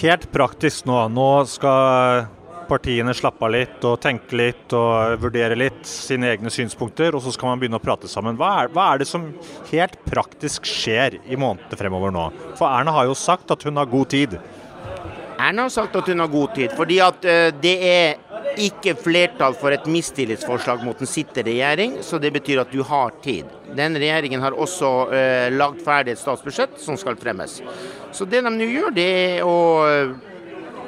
Helt 0.00 0.26
praktisk 0.32 0.88
nå. 0.88 1.00
Nå 1.12 1.30
skal 1.48 2.28
partiene 2.68 3.14
slappe 3.16 3.46
av 3.46 3.52
litt 3.54 3.84
og 3.88 3.96
tenke 4.02 4.36
litt 4.36 4.74
og 4.76 5.22
vurdere 5.22 5.56
litt 5.58 5.80
sine 5.88 6.28
egne 6.34 6.52
synspunkter, 6.52 7.16
og 7.16 7.24
så 7.24 7.32
skal 7.34 7.52
man 7.52 7.62
begynne 7.62 7.80
å 7.80 7.82
prate 7.82 8.10
sammen. 8.10 8.36
Hva 8.38 8.50
er, 8.62 8.72
hva 8.74 8.90
er 8.92 9.02
det 9.02 9.08
som 9.08 9.30
helt 9.70 9.96
praktisk 10.04 10.68
skjer 10.68 11.18
i 11.24 11.38
månedene 11.40 11.80
fremover 11.80 12.14
nå? 12.14 12.28
For 12.60 12.68
Erna 12.68 12.94
har 12.98 13.08
jo 13.08 13.16
sagt 13.18 13.54
at 13.54 13.64
hun 13.64 13.80
har 13.80 13.88
god 13.88 14.12
tid. 14.12 14.38
Erna 15.38 15.68
har 15.68 15.72
sagt 15.72 15.96
at 15.96 16.08
hun 16.10 16.20
har 16.20 16.30
god 16.32 16.54
tid, 16.56 16.74
fordi 16.76 17.00
at 17.04 17.24
uh, 17.24 17.48
det 17.62 17.76
er 17.88 18.27
ikke 18.62 18.94
flertall 18.98 19.54
for 19.58 19.74
et 19.74 19.86
mistillitsforslag 19.90 20.82
mot 20.86 20.98
den 20.98 21.10
sittende 21.10 21.46
regjering, 21.48 21.98
så 22.04 22.20
det 22.22 22.32
betyr 22.34 22.62
at 22.62 22.72
du 22.72 22.82
har 22.86 23.14
tid. 23.24 23.50
Den 23.78 23.98
regjeringen 23.98 24.42
har 24.42 24.56
også 24.56 24.90
eh, 25.14 25.48
lagd 25.54 25.82
ferdig 25.84 26.14
et 26.14 26.22
statsbudsjett 26.22 26.78
som 26.82 26.98
skal 27.00 27.18
fremmes. 27.20 27.60
Så 28.12 28.26
det 28.28 28.42
de 28.44 28.52
nå 28.54 28.68
gjør, 28.68 28.90
det 28.96 29.06
er 29.08 29.46
å 29.46 29.58
uh, 29.84 30.16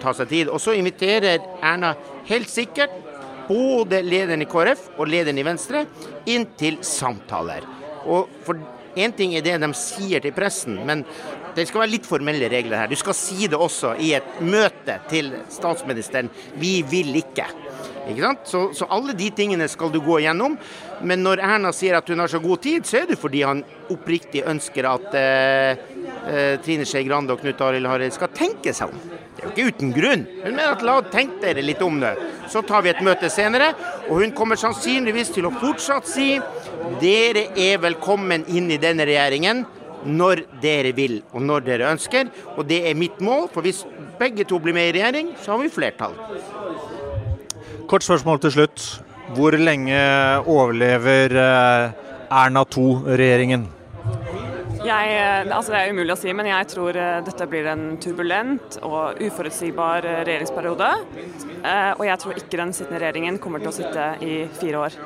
ta 0.02 0.14
seg 0.16 0.30
tid. 0.32 0.50
Og 0.50 0.60
så 0.62 0.74
inviterer 0.78 1.42
Erna 1.60 1.94
helt 2.30 2.50
sikkert 2.50 2.94
både 3.50 4.02
lederen 4.06 4.44
i 4.44 4.48
KrF 4.48 4.92
og 4.96 5.10
lederen 5.10 5.40
i 5.40 5.46
Venstre 5.46 5.84
inn 6.30 6.46
til 6.58 6.78
samtaler. 6.86 7.66
Og 8.08 8.30
for 8.46 8.60
Én 8.98 9.12
ting 9.14 9.34
er 9.38 9.44
det 9.46 9.58
de 9.62 9.70
sier 9.78 10.22
til 10.22 10.34
pressen, 10.34 10.80
men 10.86 11.04
det 11.54 11.66
skal 11.68 11.84
være 11.84 11.92
litt 11.92 12.08
formelle 12.08 12.48
regler 12.50 12.82
her. 12.82 12.90
Du 12.90 12.98
skal 12.98 13.16
si 13.16 13.46
det 13.50 13.58
også 13.58 13.94
i 14.02 14.12
et 14.18 14.40
møte 14.42 14.98
til 15.10 15.30
statsministeren. 15.52 16.30
Vi 16.58 16.80
vil 16.90 17.14
ikke. 17.22 17.46
Ikke 18.12 18.26
sant? 18.26 18.46
Så, 18.48 18.62
så, 18.76 18.88
alle 18.92 19.14
de 19.16 19.30
tingene 19.34 19.68
skal 19.70 19.92
du 19.92 20.00
gå 20.04 20.20
igjennom. 20.20 20.56
Men 21.06 21.24
når 21.24 21.42
Erna 21.44 21.72
sier 21.74 21.96
at 21.98 22.08
hun 22.10 22.22
har 22.22 22.30
så 22.30 22.40
god 22.42 22.62
tid, 22.64 22.86
så 22.88 23.00
er 23.00 23.10
det 23.10 23.18
fordi 23.20 23.42
han 23.46 23.62
oppriktig 23.90 24.44
ønsker 24.48 24.86
at 24.90 25.16
eh, 25.18 25.80
eh, 26.28 26.54
Trine 26.64 26.86
Skei 26.88 27.04
Grande 27.08 27.34
og 27.34 27.42
Knut 27.42 27.62
Arild 27.64 27.88
Hareide 27.90 28.14
skal 28.14 28.32
tenke 28.36 28.74
seg 28.76 28.92
om. 28.92 29.00
Det 29.34 29.42
er 29.42 29.48
jo 29.48 29.54
ikke 29.54 29.74
uten 29.74 29.94
grunn. 29.96 30.26
Hun 30.44 30.52
mener 30.52 30.74
at 30.74 30.86
la 30.86 30.98
tenke 31.08 31.40
dere 31.42 31.64
litt 31.64 31.82
om 31.86 31.98
det. 32.02 32.14
Så 32.52 32.62
tar 32.66 32.84
vi 32.84 32.92
et 32.92 33.02
møte 33.06 33.30
senere, 33.32 33.72
og 34.08 34.20
hun 34.22 34.36
kommer 34.36 34.60
sannsynligvis 34.60 35.32
til 35.34 35.48
å 35.48 35.54
fortsatt 35.60 36.08
si 36.10 36.32
dere 37.00 37.48
er 37.58 37.80
velkommen 37.82 38.44
inn 38.52 38.70
i 38.70 38.80
denne 38.82 39.08
regjeringen 39.08 39.64
når 40.04 40.44
dere 40.62 40.92
vil 40.96 41.20
og 41.34 41.44
når 41.44 41.66
dere 41.66 41.90
ønsker. 41.92 42.30
Og 42.56 42.66
det 42.68 42.82
er 42.88 42.98
mitt 42.98 43.20
mål, 43.24 43.48
for 43.52 43.64
hvis 43.64 43.84
begge 44.20 44.46
to 44.48 44.60
blir 44.62 44.76
med 44.76 44.90
i 44.90 44.96
regjering, 44.98 45.34
så 45.40 45.54
har 45.54 45.62
vi 45.62 45.72
flertall. 45.72 46.16
Kort 47.90 48.04
spørsmål 48.06 48.38
til 48.38 48.52
slutt. 48.54 48.82
Hvor 49.34 49.50
lenge 49.58 49.98
overlever 50.46 51.32
eh, 51.34 51.94
Erna 52.30 52.62
2-regjeringen? 52.62 53.64
Jeg, 54.84 55.08
eh, 55.16 55.56
altså 55.56 55.72
det 55.72 55.80
er 55.80 55.90
umulig 55.90 56.14
å 56.14 56.18
si, 56.20 56.30
men 56.30 56.46
jeg 56.46 56.68
tror 56.70 56.94
eh, 56.94 57.16
dette 57.26 57.48
blir 57.50 57.66
en 57.72 57.82
turbulent 57.98 58.78
og 58.86 59.18
uforutsigbar 59.18 60.06
regjeringsperiode. 60.06 60.92
Og 61.98 62.04
jeg 62.06 62.22
tror 62.22 62.38
ikke 62.38 62.62
den 62.62 62.76
sittende 62.78 63.02
regjeringen 63.02 63.42
kommer 63.42 63.58
til 63.58 63.72
å 63.72 63.74
sitte 63.80 64.06
i 64.22 64.44
fire 64.60 64.86
år. 64.86 65.00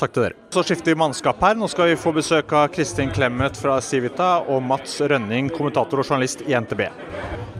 Takk 0.00 0.14
til 0.14 0.24
dere. 0.26 0.36
Så 0.54 0.64
skifter 0.66 0.92
vi 0.92 1.00
mannskap 1.00 1.40
her. 1.44 1.56
Nå 1.58 1.68
skal 1.70 1.92
vi 1.92 1.98
få 2.00 2.12
besøk 2.16 2.52
av 2.56 2.70
Kristin 2.74 3.12
Clemet 3.14 3.58
fra 3.60 3.78
Civita 3.84 4.34
og 4.50 4.62
Mats 4.66 4.98
Rønning, 5.00 5.50
kommentator 5.52 6.02
og 6.02 6.08
journalist 6.08 6.44
i 6.48 6.56
NTB. 6.58 6.86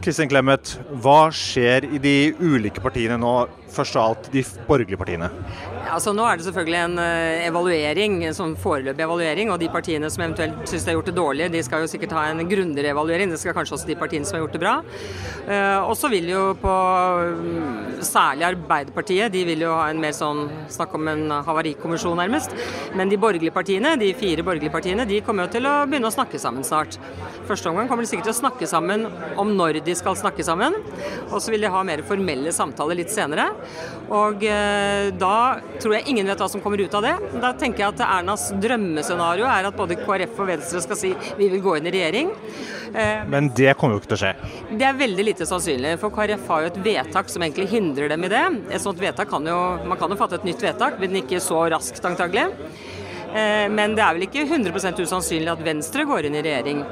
Kristin 0.03 0.31
Clemet, 0.31 0.75
hva 1.05 1.29
skjer 1.31 1.87
i 1.87 2.01
de 2.03 2.17
ulike 2.43 2.83
partiene 2.83 3.21
nå, 3.23 3.37
først 3.71 3.99
av 3.99 4.09
alt 4.11 4.33
de 4.33 4.43
borgerlige 4.67 4.99
partiene? 4.99 5.31
Altså 5.93 6.15
Nå 6.17 6.25
er 6.25 6.39
det 6.41 6.47
selvfølgelig 6.47 6.79
en 6.79 6.95
uh, 6.97 7.43
evaluering, 7.45 8.15
sånn 8.33 8.55
foreløpig 8.61 9.05
evaluering. 9.05 9.51
Og 9.53 9.59
de 9.61 9.69
partiene 9.73 10.09
som 10.13 10.23
eventuelt 10.25 10.63
syns 10.65 10.87
de 10.87 10.89
har 10.89 10.97
gjort 10.97 11.11
det 11.11 11.17
dårlig, 11.19 11.49
de 11.53 11.61
skal 11.67 11.85
jo 11.85 11.91
sikkert 11.91 12.15
ha 12.17 12.23
en 12.31 12.41
grundigere 12.49 12.95
evaluering. 12.95 13.33
Det 13.33 13.41
skal 13.43 13.53
kanskje 13.57 13.77
også 13.77 13.91
de 13.91 13.99
partiene 14.01 14.29
som 14.29 14.39
har 14.39 14.45
gjort 14.47 14.57
det 14.57 14.63
bra. 14.63 14.75
Uh, 15.45 15.81
og 15.85 15.93
så 16.01 16.09
vil 16.13 16.31
jo 16.33 16.45
på 16.63 16.73
um, 16.73 18.01
særlig 18.01 18.49
Arbeiderpartiet, 18.49 19.35
de 19.35 19.45
vil 19.49 19.67
jo 19.67 19.75
ha 19.77 19.91
en 19.93 20.01
mer 20.01 20.17
sånn 20.17 20.47
snakk 20.73 20.97
om 20.97 21.13
en 21.13 21.27
havarikommisjon 21.45 22.17
nærmest. 22.23 22.57
Men 22.97 23.13
de 23.13 23.21
borgerlige 23.21 23.53
partiene, 23.53 23.93
de 24.01 24.15
fire 24.17 24.47
borgerlige 24.47 24.73
partiene, 24.73 25.07
de 25.09 25.21
kommer 25.27 25.47
jo 25.47 25.57
til 25.59 25.69
å 25.69 25.75
begynne 25.85 26.09
å 26.09 26.15
snakke 26.15 26.41
sammen 26.41 26.65
snart. 26.65 26.97
Første 27.51 27.69
omgang 27.69 27.91
kommer 27.91 28.07
de 28.07 28.15
sikkert 28.15 28.31
til 28.31 28.37
å 28.39 28.41
snakke 28.41 28.71
sammen 28.71 29.05
om 29.37 29.53
når 29.59 29.83
de 29.85 29.99
skal 29.99 30.17
snakke 30.17 30.47
sammen. 30.47 30.81
Og 31.29 31.37
så 31.43 31.53
vil 31.53 31.67
de 31.67 31.75
ha 31.77 31.85
mer 31.85 32.01
formelle 32.09 32.57
samtaler 32.57 33.03
litt 33.03 33.13
senere. 33.13 33.51
Og 34.13 34.45
uh, 34.45 35.09
da 35.17 35.37
tror 35.81 35.97
jeg 35.97 36.13
ingen 36.13 36.29
vet 36.29 36.41
hva 36.43 36.49
som 36.53 36.61
kommer 36.61 36.81
ut 36.83 36.95
av 36.99 37.07
det. 37.07 37.15
Da 37.41 37.55
tenker 37.57 37.85
jeg 37.85 37.95
at 37.95 38.05
Ernas 38.05 38.51
drømmescenario 38.61 39.49
er 39.49 39.69
at 39.71 39.79
både 39.79 39.97
KrF 40.03 40.37
og 40.43 40.51
Venstre 40.51 40.83
skal 40.85 40.99
si 41.01 41.13
vi 41.39 41.49
vil 41.53 41.63
gå 41.65 41.79
inn 41.79 41.89
i 41.89 41.95
regjering. 41.95 42.33
Eh, 42.93 43.25
Men 43.29 43.49
det 43.57 43.73
kommer 43.81 43.97
jo 43.97 44.03
ikke 44.03 44.13
til 44.13 44.19
å 44.19 44.23
skje? 44.23 44.33
Det 44.77 44.87
er 44.89 44.99
veldig 44.99 45.25
lite 45.31 45.49
sannsynlig. 45.49 45.95
For 46.03 46.13
KrF 46.13 46.49
har 46.53 46.65
jo 46.65 46.73
et 46.73 46.81
vedtak 46.85 47.33
som 47.33 47.45
egentlig 47.45 47.71
hindrer 47.73 48.13
dem 48.13 48.27
i 48.29 48.33
det. 48.33 48.43
Et 48.77 48.85
sånt 48.85 49.01
vedtak 49.01 49.31
kan 49.33 49.47
jo, 49.49 49.61
Man 49.89 49.99
kan 50.01 50.13
jo 50.13 50.21
fatte 50.21 50.37
et 50.41 50.49
nytt 50.49 50.63
vedtak, 50.63 51.01
men 51.01 51.23
ikke 51.23 51.41
så 51.41 51.65
raskt 51.73 52.05
antagelig. 52.05 52.51
Eh, 53.33 53.69
men 53.73 53.97
det 53.97 54.05
er 54.05 54.19
vel 54.19 54.27
ikke 54.29 54.45
100% 54.45 55.01
usannsynlig 55.01 55.55
at 55.55 55.65
Venstre 55.65 56.05
går 56.09 56.29
inn 56.29 56.37
i 56.37 56.45
regjering. 56.45 56.85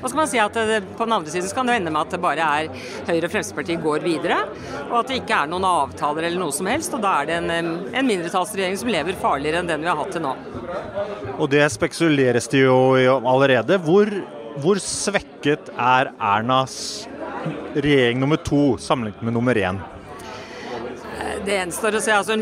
Og 0.00 0.08
så 0.08 0.14
kan 0.14 0.20
man 0.22 0.30
si 0.30 0.40
at 0.40 0.56
det, 0.56 0.80
På 0.96 1.04
den 1.04 1.12
andre 1.18 1.32
siden 1.32 1.48
så 1.48 1.56
kan 1.58 1.68
det 1.68 1.76
ende 1.80 1.92
med 1.92 2.00
at 2.00 2.14
det 2.14 2.22
bare 2.22 2.46
er 2.60 2.70
Høyre 3.08 3.28
og 3.28 3.32
Fremskrittspartiet 3.34 3.82
går 3.84 4.04
videre, 4.04 4.40
og 4.88 4.96
at 5.02 5.10
det 5.10 5.20
ikke 5.20 5.42
er 5.42 5.50
noen 5.50 5.66
avtaler 5.68 6.28
eller 6.28 6.40
noe 6.40 6.54
som 6.54 6.68
helst. 6.70 6.94
og 6.96 7.04
Da 7.04 7.20
er 7.20 7.30
det 7.30 7.38
en, 7.42 7.70
en 7.92 8.08
mindretallsregjering 8.08 8.80
som 8.80 8.92
lever 8.92 9.18
farligere 9.20 9.62
enn 9.62 9.70
den 9.70 9.84
vi 9.84 9.90
har 9.90 10.00
hatt 10.00 10.12
til 10.16 10.24
nå. 10.24 10.34
Og 11.38 11.46
det 11.52 11.64
spekuleres 11.72 12.48
det 12.52 12.64
jo 12.64 12.76
allerede. 13.20 13.80
Hvor, 13.84 14.10
hvor 14.60 14.80
svekket 14.82 15.72
er 15.76 16.12
Ernas 16.16 16.76
regjering 17.74 18.20
nummer 18.20 18.40
to 18.40 18.76
sammenlignet 18.80 19.24
med 19.24 19.36
nummer 19.36 19.56
én? 19.56 19.80
Det 21.40 21.54
gjenstår 21.56 21.96
å 21.96 22.00
se. 22.04 22.12
Altså, 22.12 22.36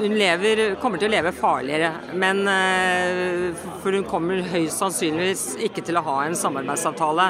hun 0.00 0.14
lever, 0.16 0.62
kommer 0.80 1.00
til 1.00 1.10
å 1.10 1.12
leve 1.12 1.32
farligere. 1.36 1.90
Men, 2.16 2.40
eh, 2.48 3.50
for 3.82 3.92
hun 3.92 4.06
kommer 4.08 4.40
høyst 4.40 4.80
sannsynligvis 4.80 5.44
ikke 5.66 5.84
til 5.84 5.98
å 6.00 6.04
ha 6.06 6.16
en 6.24 6.36
samarbeidsavtale. 6.38 7.26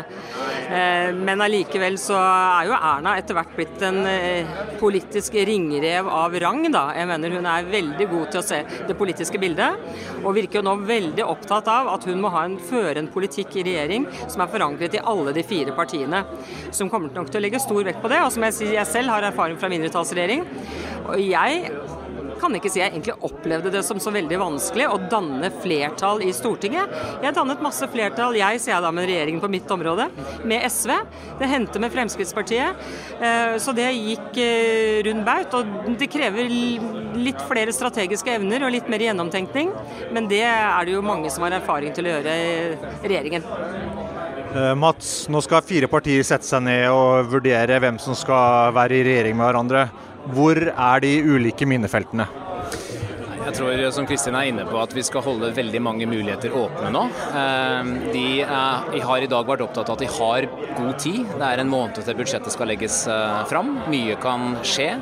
Eh, 0.70 1.12
men 1.12 1.42
allikevel 1.42 1.98
så 1.98 2.14
er 2.14 2.68
jo 2.68 2.76
Erna 2.78 3.16
etter 3.18 3.34
hvert 3.34 3.56
blitt 3.56 3.82
en 3.82 4.06
eh, 4.06 4.46
politisk 4.78 5.34
ringrev 5.34 6.08
av 6.08 6.32
rang. 6.40 6.70
Da. 6.70 6.92
Jeg 6.94 7.10
mener 7.10 7.30
Hun 7.30 7.46
er 7.46 7.64
veldig 7.64 8.08
god 8.10 8.30
til 8.30 8.40
å 8.40 8.46
se 8.46 8.62
det 8.86 8.96
politiske 8.98 9.38
bildet, 9.38 9.78
og 10.24 10.34
virker 10.34 10.60
jo 10.60 10.66
nå 10.66 10.76
veldig 10.86 11.24
opptatt 11.26 11.68
av 11.68 11.88
at 11.94 12.04
hun 12.04 12.20
må 12.20 12.30
ha 12.30 12.44
en, 12.44 12.58
føre 12.58 12.98
en 12.98 13.10
politikk 13.10 13.56
i 13.56 13.66
regjering 13.66 14.06
som 14.28 14.42
er 14.42 14.52
forankret 14.52 14.94
i 14.94 15.02
alle 15.02 15.34
de 15.34 15.42
fire 15.42 15.74
partiene. 15.74 16.24
Som 16.70 16.90
kommer 16.90 17.10
nok 17.14 17.30
til 17.30 17.40
å 17.40 17.44
legge 17.44 17.62
stor 17.62 17.82
vekt 17.84 18.02
på 18.02 18.10
det. 18.12 18.22
Og 18.22 18.32
som 18.34 18.46
jeg 18.46 18.58
jeg 18.60 18.86
selv 18.86 19.12
har 19.14 19.26
erfaring 19.30 19.58
fra 19.58 19.70
mindretallsregjering. 19.72 20.44
Og 21.10 21.20
jeg 21.22 21.72
kan 22.40 22.54
ikke 22.56 22.70
si 22.72 22.80
jeg 22.80 22.92
egentlig 22.92 23.16
opplevde 23.26 23.72
det 23.72 23.82
som 23.86 24.00
så 24.00 24.12
veldig 24.14 24.38
vanskelig 24.40 24.86
å 24.88 24.98
danne 25.12 25.50
flertall 25.60 26.22
i 26.24 26.32
Stortinget. 26.36 26.92
Jeg 27.24 27.36
dannet 27.36 27.64
masse 27.64 27.88
flertall, 27.92 28.38
jeg 28.38 28.62
sier 28.62 28.76
jeg 28.76 28.84
da 28.84 28.92
med 28.94 29.08
regjeringen 29.10 29.42
på 29.42 29.50
mitt 29.52 29.70
område, 29.74 30.08
med 30.48 30.64
SV. 30.64 30.94
Det 31.40 31.50
hendte 31.50 31.82
med 31.82 31.92
Fremskrittspartiet. 31.94 32.88
Eh, 33.20 33.56
så 33.60 33.74
det 33.76 33.90
gikk 33.92 34.40
eh, 34.40 35.00
rund 35.06 35.26
baut. 35.26 35.58
Og 35.60 35.94
det 36.00 36.10
krever 36.12 36.48
litt 37.20 37.44
flere 37.50 37.74
strategiske 37.76 38.38
evner 38.38 38.64
og 38.64 38.74
litt 38.74 38.88
mer 38.90 39.04
gjennomtenkning. 39.04 39.74
Men 40.14 40.30
det 40.30 40.44
er 40.48 40.88
det 40.88 40.96
jo 40.96 41.04
mange 41.04 41.32
som 41.32 41.44
har 41.46 41.60
erfaring 41.60 41.94
til 41.96 42.08
å 42.08 42.16
gjøre 42.16 42.36
i 42.40 42.52
regjeringen. 43.04 43.44
Eh, 44.50 44.74
Mats, 44.74 45.28
nå 45.30 45.42
skal 45.44 45.62
fire 45.62 45.86
partier 45.90 46.24
sette 46.26 46.48
seg 46.48 46.64
ned 46.66 46.88
og 46.90 47.28
vurdere 47.30 47.76
hvem 47.82 48.00
som 48.02 48.16
skal 48.18 48.72
være 48.74 48.96
i 48.98 49.04
regjering 49.06 49.36
med 49.38 49.46
hverandre. 49.46 49.88
Hvor 50.28 50.58
er 50.60 51.00
de 51.00 51.14
ulike 51.24 51.66
minnefeltene? 51.68 52.28
Jeg 53.40 53.56
tror 53.56 53.80
som 53.90 54.06
Kristin 54.06 54.36
er 54.36 54.50
inne 54.50 54.66
på 54.68 54.76
at 54.78 54.92
vi 54.94 55.02
skal 55.02 55.24
holde 55.24 55.48
veldig 55.56 55.80
mange 55.82 56.06
muligheter 56.06 56.52
åpne 56.54 56.90
nå. 56.94 57.02
De 58.12 58.26
har 58.44 59.24
i 59.24 59.30
dag 59.32 59.48
vært 59.48 59.64
opptatt 59.64 59.88
av 59.90 59.96
at 59.96 60.04
de 60.04 60.10
har 60.12 60.46
god 60.76 60.92
tid. 61.02 61.24
Det 61.32 61.48
er 61.48 61.62
en 61.62 61.72
måned 61.72 61.96
til 61.96 62.18
budsjettet 62.20 62.54
skal 62.54 62.70
legges 62.70 63.02
fram. 63.50 63.72
Mye 63.90 64.18
kan 64.22 64.54
skje. 64.62 64.92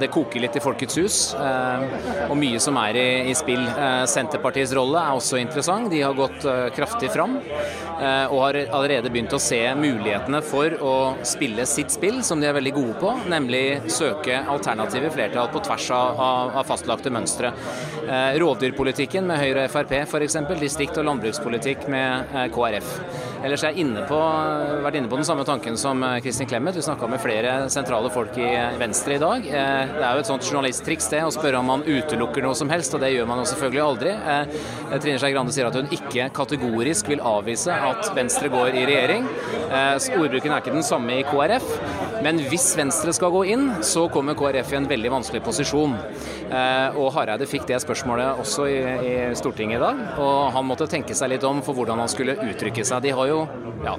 Det 0.00 0.08
koker 0.12 0.42
litt 0.42 0.56
i 0.58 0.62
Folkets 0.62 0.98
hus, 1.00 1.18
og 2.28 2.34
mye 2.38 2.60
som 2.62 2.76
er 2.82 2.98
i, 2.98 3.06
i 3.30 3.34
spill. 3.36 3.62
Senterpartiets 4.10 4.74
rolle 4.76 5.00
er 5.00 5.16
også 5.16 5.38
interessant. 5.40 5.90
De 5.92 6.02
har 6.04 6.16
gått 6.18 6.44
kraftig 6.76 7.10
fram 7.14 7.38
og 7.38 8.38
har 8.42 8.58
allerede 8.64 9.10
begynt 9.12 9.32
å 9.36 9.40
se 9.40 9.60
mulighetene 9.78 10.40
for 10.44 10.74
å 10.82 10.94
spille 11.26 11.64
sitt 11.68 11.94
spill, 11.94 12.20
som 12.26 12.42
de 12.42 12.48
er 12.50 12.56
veldig 12.56 12.74
gode 12.76 12.96
på, 13.00 13.12
nemlig 13.30 13.64
søke 13.92 14.42
alternative 14.50 15.12
flertall 15.14 15.50
på 15.54 15.62
tvers 15.64 15.90
av, 15.94 16.20
av, 16.28 16.54
av 16.60 16.68
fastlagte 16.68 17.12
mønstre. 17.14 17.52
Rovdyrpolitikken 18.40 19.28
med 19.30 19.40
Høyre 19.40 19.68
og 19.68 19.72
Frp 19.74 19.94
f.eks., 20.04 20.40
distrikt- 20.60 20.98
og 21.00 21.08
landbrukspolitikk 21.08 21.88
med 21.92 22.34
KrF. 22.54 22.90
Ellers 23.44 23.60
er 23.60 23.74
jeg 23.74 23.84
inne 23.84 24.00
på, 24.08 24.16
vært 24.86 24.96
inne 24.96 25.08
på 25.10 25.18
den 25.18 25.26
samme 25.28 25.44
tanken 25.44 25.74
som 25.76 26.00
Kristin 26.24 26.48
Clemet. 26.48 26.78
Vi 26.78 26.84
snakka 26.86 27.08
med 27.12 27.20
flere 27.20 27.66
sentrale 27.72 28.08
folk 28.12 28.38
i 28.40 28.46
Venstre 28.80 29.18
i 29.18 29.20
dag. 29.20 29.44
Det 29.44 30.00
er 30.00 30.16
jo 30.16 30.22
et 30.22 30.30
sånt 30.30 30.46
journalisttriks 30.48 31.10
det, 31.12 31.20
å 31.26 31.32
spørre 31.34 31.60
om 31.60 31.68
man 31.68 31.84
utelukker 31.84 32.40
noe 32.46 32.56
som 32.56 32.72
helst, 32.72 32.96
og 32.96 33.04
det 33.04 33.12
gjør 33.12 33.28
man 33.28 33.42
jo 33.42 33.46
selvfølgelig 33.50 33.82
aldri. 33.84 34.14
Trine 34.94 35.20
Skei 35.20 35.34
Grande 35.34 35.52
sier 35.52 35.68
at 35.68 35.76
hun 35.76 35.92
ikke 35.92 36.30
kategorisk 36.40 37.10
vil 37.12 37.20
avvise 37.20 37.76
at 37.76 38.08
Venstre 38.16 38.48
går 38.54 38.80
i 38.80 38.86
regjering. 38.88 39.28
Ordbruken 39.68 40.54
er 40.54 40.64
ikke 40.64 40.76
den 40.78 40.86
samme 40.86 41.20
i 41.20 41.26
KrF. 41.28 41.68
Men 42.24 42.40
hvis 42.48 42.70
Venstre 42.78 43.12
skal 43.12 43.32
gå 43.34 43.42
inn, 43.52 43.66
så 43.84 44.06
kommer 44.12 44.36
KrF 44.38 44.72
i 44.72 44.78
en 44.78 44.88
veldig 44.88 45.12
vanskelig 45.18 45.42
posisjon. 45.44 45.96
Og 46.96 47.08
Hareide 47.14 47.48
fikk 47.48 47.66
det 47.68 47.82
spørsmålet 47.84 48.40
også 48.40 48.68
i, 48.70 48.78
i 48.80 49.14
Stortinget 49.36 49.78
i 49.78 49.82
dag, 49.82 50.00
og 50.22 50.54
han 50.56 50.66
måtte 50.68 50.88
tenke 50.90 51.16
seg 51.16 51.34
litt 51.34 51.44
om 51.44 51.60
for 51.64 51.76
hvordan 51.76 52.00
han 52.00 52.10
skulle 52.10 52.38
uttrykke 52.48 52.84
seg. 52.86 53.04
De 53.04 53.12
har 53.16 53.30
jo 53.30 53.44
ja. 53.84 53.94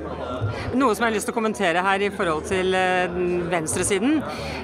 Noe 0.74 0.96
som 0.96 1.03
jeg 1.03 1.12
har 1.12 1.13
lyst 1.13 1.27
til 1.29 1.34
å 1.36 1.38
kommentere 1.38 1.82
her 1.86 2.01
i 2.01 2.10
forhold 2.13 2.48
til 2.50 2.74
venstresiden, 3.51 4.17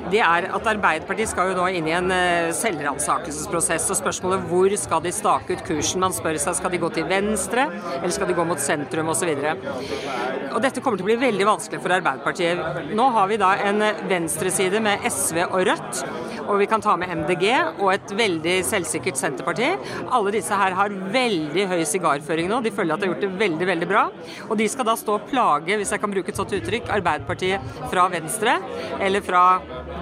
det 0.10 0.22
er 0.26 0.48
at 0.50 0.70
Arbeiderpartiet 0.72 1.30
skal 1.30 1.52
jo 1.52 1.60
nå 1.60 1.68
inn 1.78 1.90
i 1.90 1.94
en 1.94 2.10
selvransakelsesprosess. 2.58 3.86
Og 3.94 4.00
spørsmålet 4.00 4.48
hvor 4.50 4.74
skal 4.82 5.04
de 5.06 5.14
stake 5.14 5.54
ut 5.54 5.66
kursen? 5.68 6.02
Man 6.02 6.16
spør 6.16 6.40
seg 6.42 6.58
skal 6.58 6.74
de 6.74 6.82
gå 6.82 6.90
til 6.96 7.06
venstre, 7.10 7.68
eller 8.00 8.16
skal 8.16 8.32
de 8.32 8.38
gå 8.40 8.48
mot 8.50 8.62
sentrum 8.62 9.12
osv. 9.14 9.30
Dette 10.62 10.82
kommer 10.82 10.98
til 10.98 11.06
å 11.06 11.12
bli 11.12 11.20
veldig 11.22 11.48
vanskelig 11.52 11.84
for 11.84 11.98
Arbeiderpartiet. 12.00 12.90
Nå 12.98 13.10
har 13.14 13.30
vi 13.30 13.40
da 13.42 13.51
en 13.60 13.84
venstreside 14.10 14.82
med 14.84 15.04
SV 15.10 15.44
og 15.48 15.66
Rødt. 15.68 16.04
Og 16.52 16.58
vi 16.60 16.68
kan 16.68 16.82
ta 16.84 16.96
med 17.00 17.12
MDG 17.22 17.46
og 17.82 17.92
et 17.94 18.14
veldig 18.18 18.56
selvsikkert 18.68 19.20
Senterparti. 19.20 19.70
Alle 20.12 20.34
disse 20.36 20.58
her 20.58 20.76
har 20.78 20.96
veldig 21.14 21.68
høy 21.70 21.84
sigarføring 21.88 22.50
nå. 22.52 22.62
De 22.66 22.74
føler 22.76 22.96
at 22.96 23.04
de 23.04 23.08
har 23.08 23.14
gjort 23.14 23.26
det 23.26 23.42
veldig 23.44 23.68
veldig 23.70 23.90
bra. 23.90 24.04
Og 24.50 24.58
de 24.60 24.68
skal 24.72 24.88
da 24.90 24.98
stå 25.00 25.20
og 25.20 25.30
plage, 25.30 25.78
hvis 25.80 25.94
jeg 25.94 26.02
kan 26.04 26.14
bruke 26.14 26.34
et 26.34 26.40
sånt 26.42 26.56
uttrykk, 26.58 26.90
Arbeiderpartiet 26.98 27.78
fra 27.94 28.08
venstre. 28.12 28.58
Eller 29.00 29.24
fra 29.26 29.46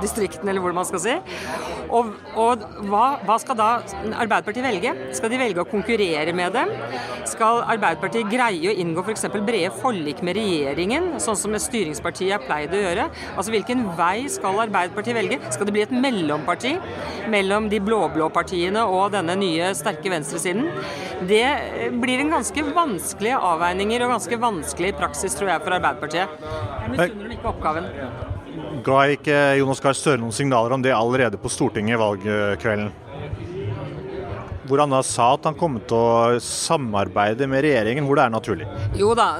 distriktene, 0.04 0.52
eller 0.52 0.64
hvor 0.64 0.76
man 0.76 0.88
skal 0.88 1.04
si. 1.04 1.16
Og, 1.90 2.12
og 2.38 2.64
hva, 2.90 3.06
hva, 3.26 3.38
skal 3.42 3.58
da 3.58 3.70
Arbeiderpartiet 4.22 4.66
velge? 4.66 4.94
Skal 5.18 5.32
de 5.34 5.40
velge 5.42 5.64
å 5.64 5.70
konkurrere 5.70 6.34
med 6.38 6.54
dem? 6.54 6.72
Skal 7.30 7.64
Arbeiderpartiet 7.64 8.30
greie 8.30 8.72
å 8.72 8.76
inngå 8.84 9.04
f.eks. 9.06 9.26
brede 9.34 9.72
forlik 9.82 10.22
med 10.26 10.38
regjeringen, 10.38 11.12
sånn 11.24 11.38
som 11.40 11.58
et 11.58 11.66
styringsparti 11.66 12.30
er 12.36 12.44
pleid 12.46 12.76
å 12.76 12.84
gjøre? 12.84 13.10
Altså 13.36 13.54
Hvilken 13.54 13.86
vei 13.98 14.28
skal 14.32 14.62
Arbeiderpartiet 14.68 15.18
velge? 15.18 15.40
Skal 15.54 15.70
det 15.70 15.76
bli 15.76 15.86
et 15.88 15.96
mellomparti 15.96 16.76
mellom 17.34 17.70
de 17.72 17.82
blå-blå 17.84 18.30
partiene 18.34 18.86
og 18.86 19.16
denne 19.18 19.36
nye, 19.40 19.74
sterke 19.78 20.14
venstresiden? 20.14 20.70
Det 21.30 21.46
blir 22.00 22.22
en 22.24 22.36
ganske 22.38 22.68
vanskelige 22.76 23.40
avveininger 23.50 24.06
og 24.06 24.14
ganske 24.16 24.42
vanskelig 24.42 24.94
praksis, 25.00 25.38
tror 25.38 25.56
jeg, 25.56 25.66
for 25.66 25.80
Arbeiderpartiet. 25.80 26.38
Jeg 26.86 26.94
misunner 26.94 27.26
dem 27.26 27.40
ikke 27.40 27.52
oppgaven. 27.56 28.39
Ga 28.86 29.04
ikke 29.14 29.38
Jonas 29.60 29.82
Gahr 29.84 29.98
Støre 29.98 30.20
noen 30.22 30.36
signaler 30.36 30.76
om 30.76 30.84
det 30.84 30.94
allerede 30.96 31.40
på 31.42 31.52
Stortinget 31.52 32.00
valgkvelden? 32.00 32.92
Hvor 34.70 34.84
han 34.84 34.94
da 34.94 35.02
sa 35.06 35.32
at 35.34 35.48
han 35.50 35.58
kom 35.58 35.80
til 35.90 35.98
å 35.98 36.40
samarbeide 36.44 37.48
med 37.50 37.64
regjeringen 37.66 38.06
hvor 38.06 38.20
det 38.20 38.26
er 38.28 38.34
naturlig. 38.34 38.68
Jo 38.98 39.16
da, 39.18 39.32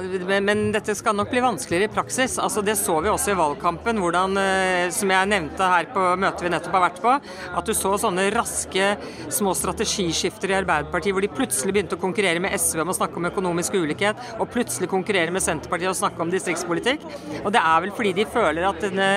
men 0.42 0.70
dette 0.74 0.96
skal 0.98 1.14
nok 1.16 1.30
bli 1.30 1.42
vanskeligere 1.44 1.86
i 1.86 1.92
praksis. 1.92 2.36
Altså, 2.42 2.64
det 2.66 2.74
så 2.80 2.98
vi 3.04 3.12
også 3.12 3.32
i 3.34 3.38
valgkampen, 3.38 4.00
hvordan, 4.02 4.34
eh, 4.40 4.90
som 4.94 5.12
jeg 5.14 5.30
nevnte 5.30 5.70
her 5.70 5.90
på 5.94 6.06
møtet 6.20 6.44
vi 6.44 6.52
nettopp 6.52 6.74
har 6.78 6.86
vært 6.88 7.02
på, 7.04 7.14
at 7.60 7.70
du 7.70 7.74
så 7.76 7.94
sånne 8.00 8.26
raske 8.34 8.90
små 9.30 9.54
strategiskifter 9.56 10.50
i 10.50 10.58
Arbeiderpartiet 10.58 11.14
hvor 11.14 11.24
de 11.24 11.30
plutselig 11.32 11.76
begynte 11.76 11.98
å 11.98 12.02
konkurrere 12.02 12.42
med 12.42 12.56
SV 12.58 12.82
om 12.82 12.90
å 12.90 12.98
snakke 12.98 13.20
om 13.20 13.30
økonomisk 13.30 13.78
ulikhet, 13.78 14.18
og 14.40 14.50
plutselig 14.50 14.90
konkurrere 14.90 15.34
med 15.34 15.44
Senterpartiet 15.44 15.92
og 15.92 15.98
snakke 16.00 16.24
om 16.24 16.32
distriktspolitikk. 16.34 17.06
Og 17.44 17.52
det 17.54 17.62
er 17.62 17.86
vel 17.86 17.94
fordi 17.94 18.14
de 18.18 18.26
føler 18.30 18.66
at 18.66 18.82
denne, 18.82 19.10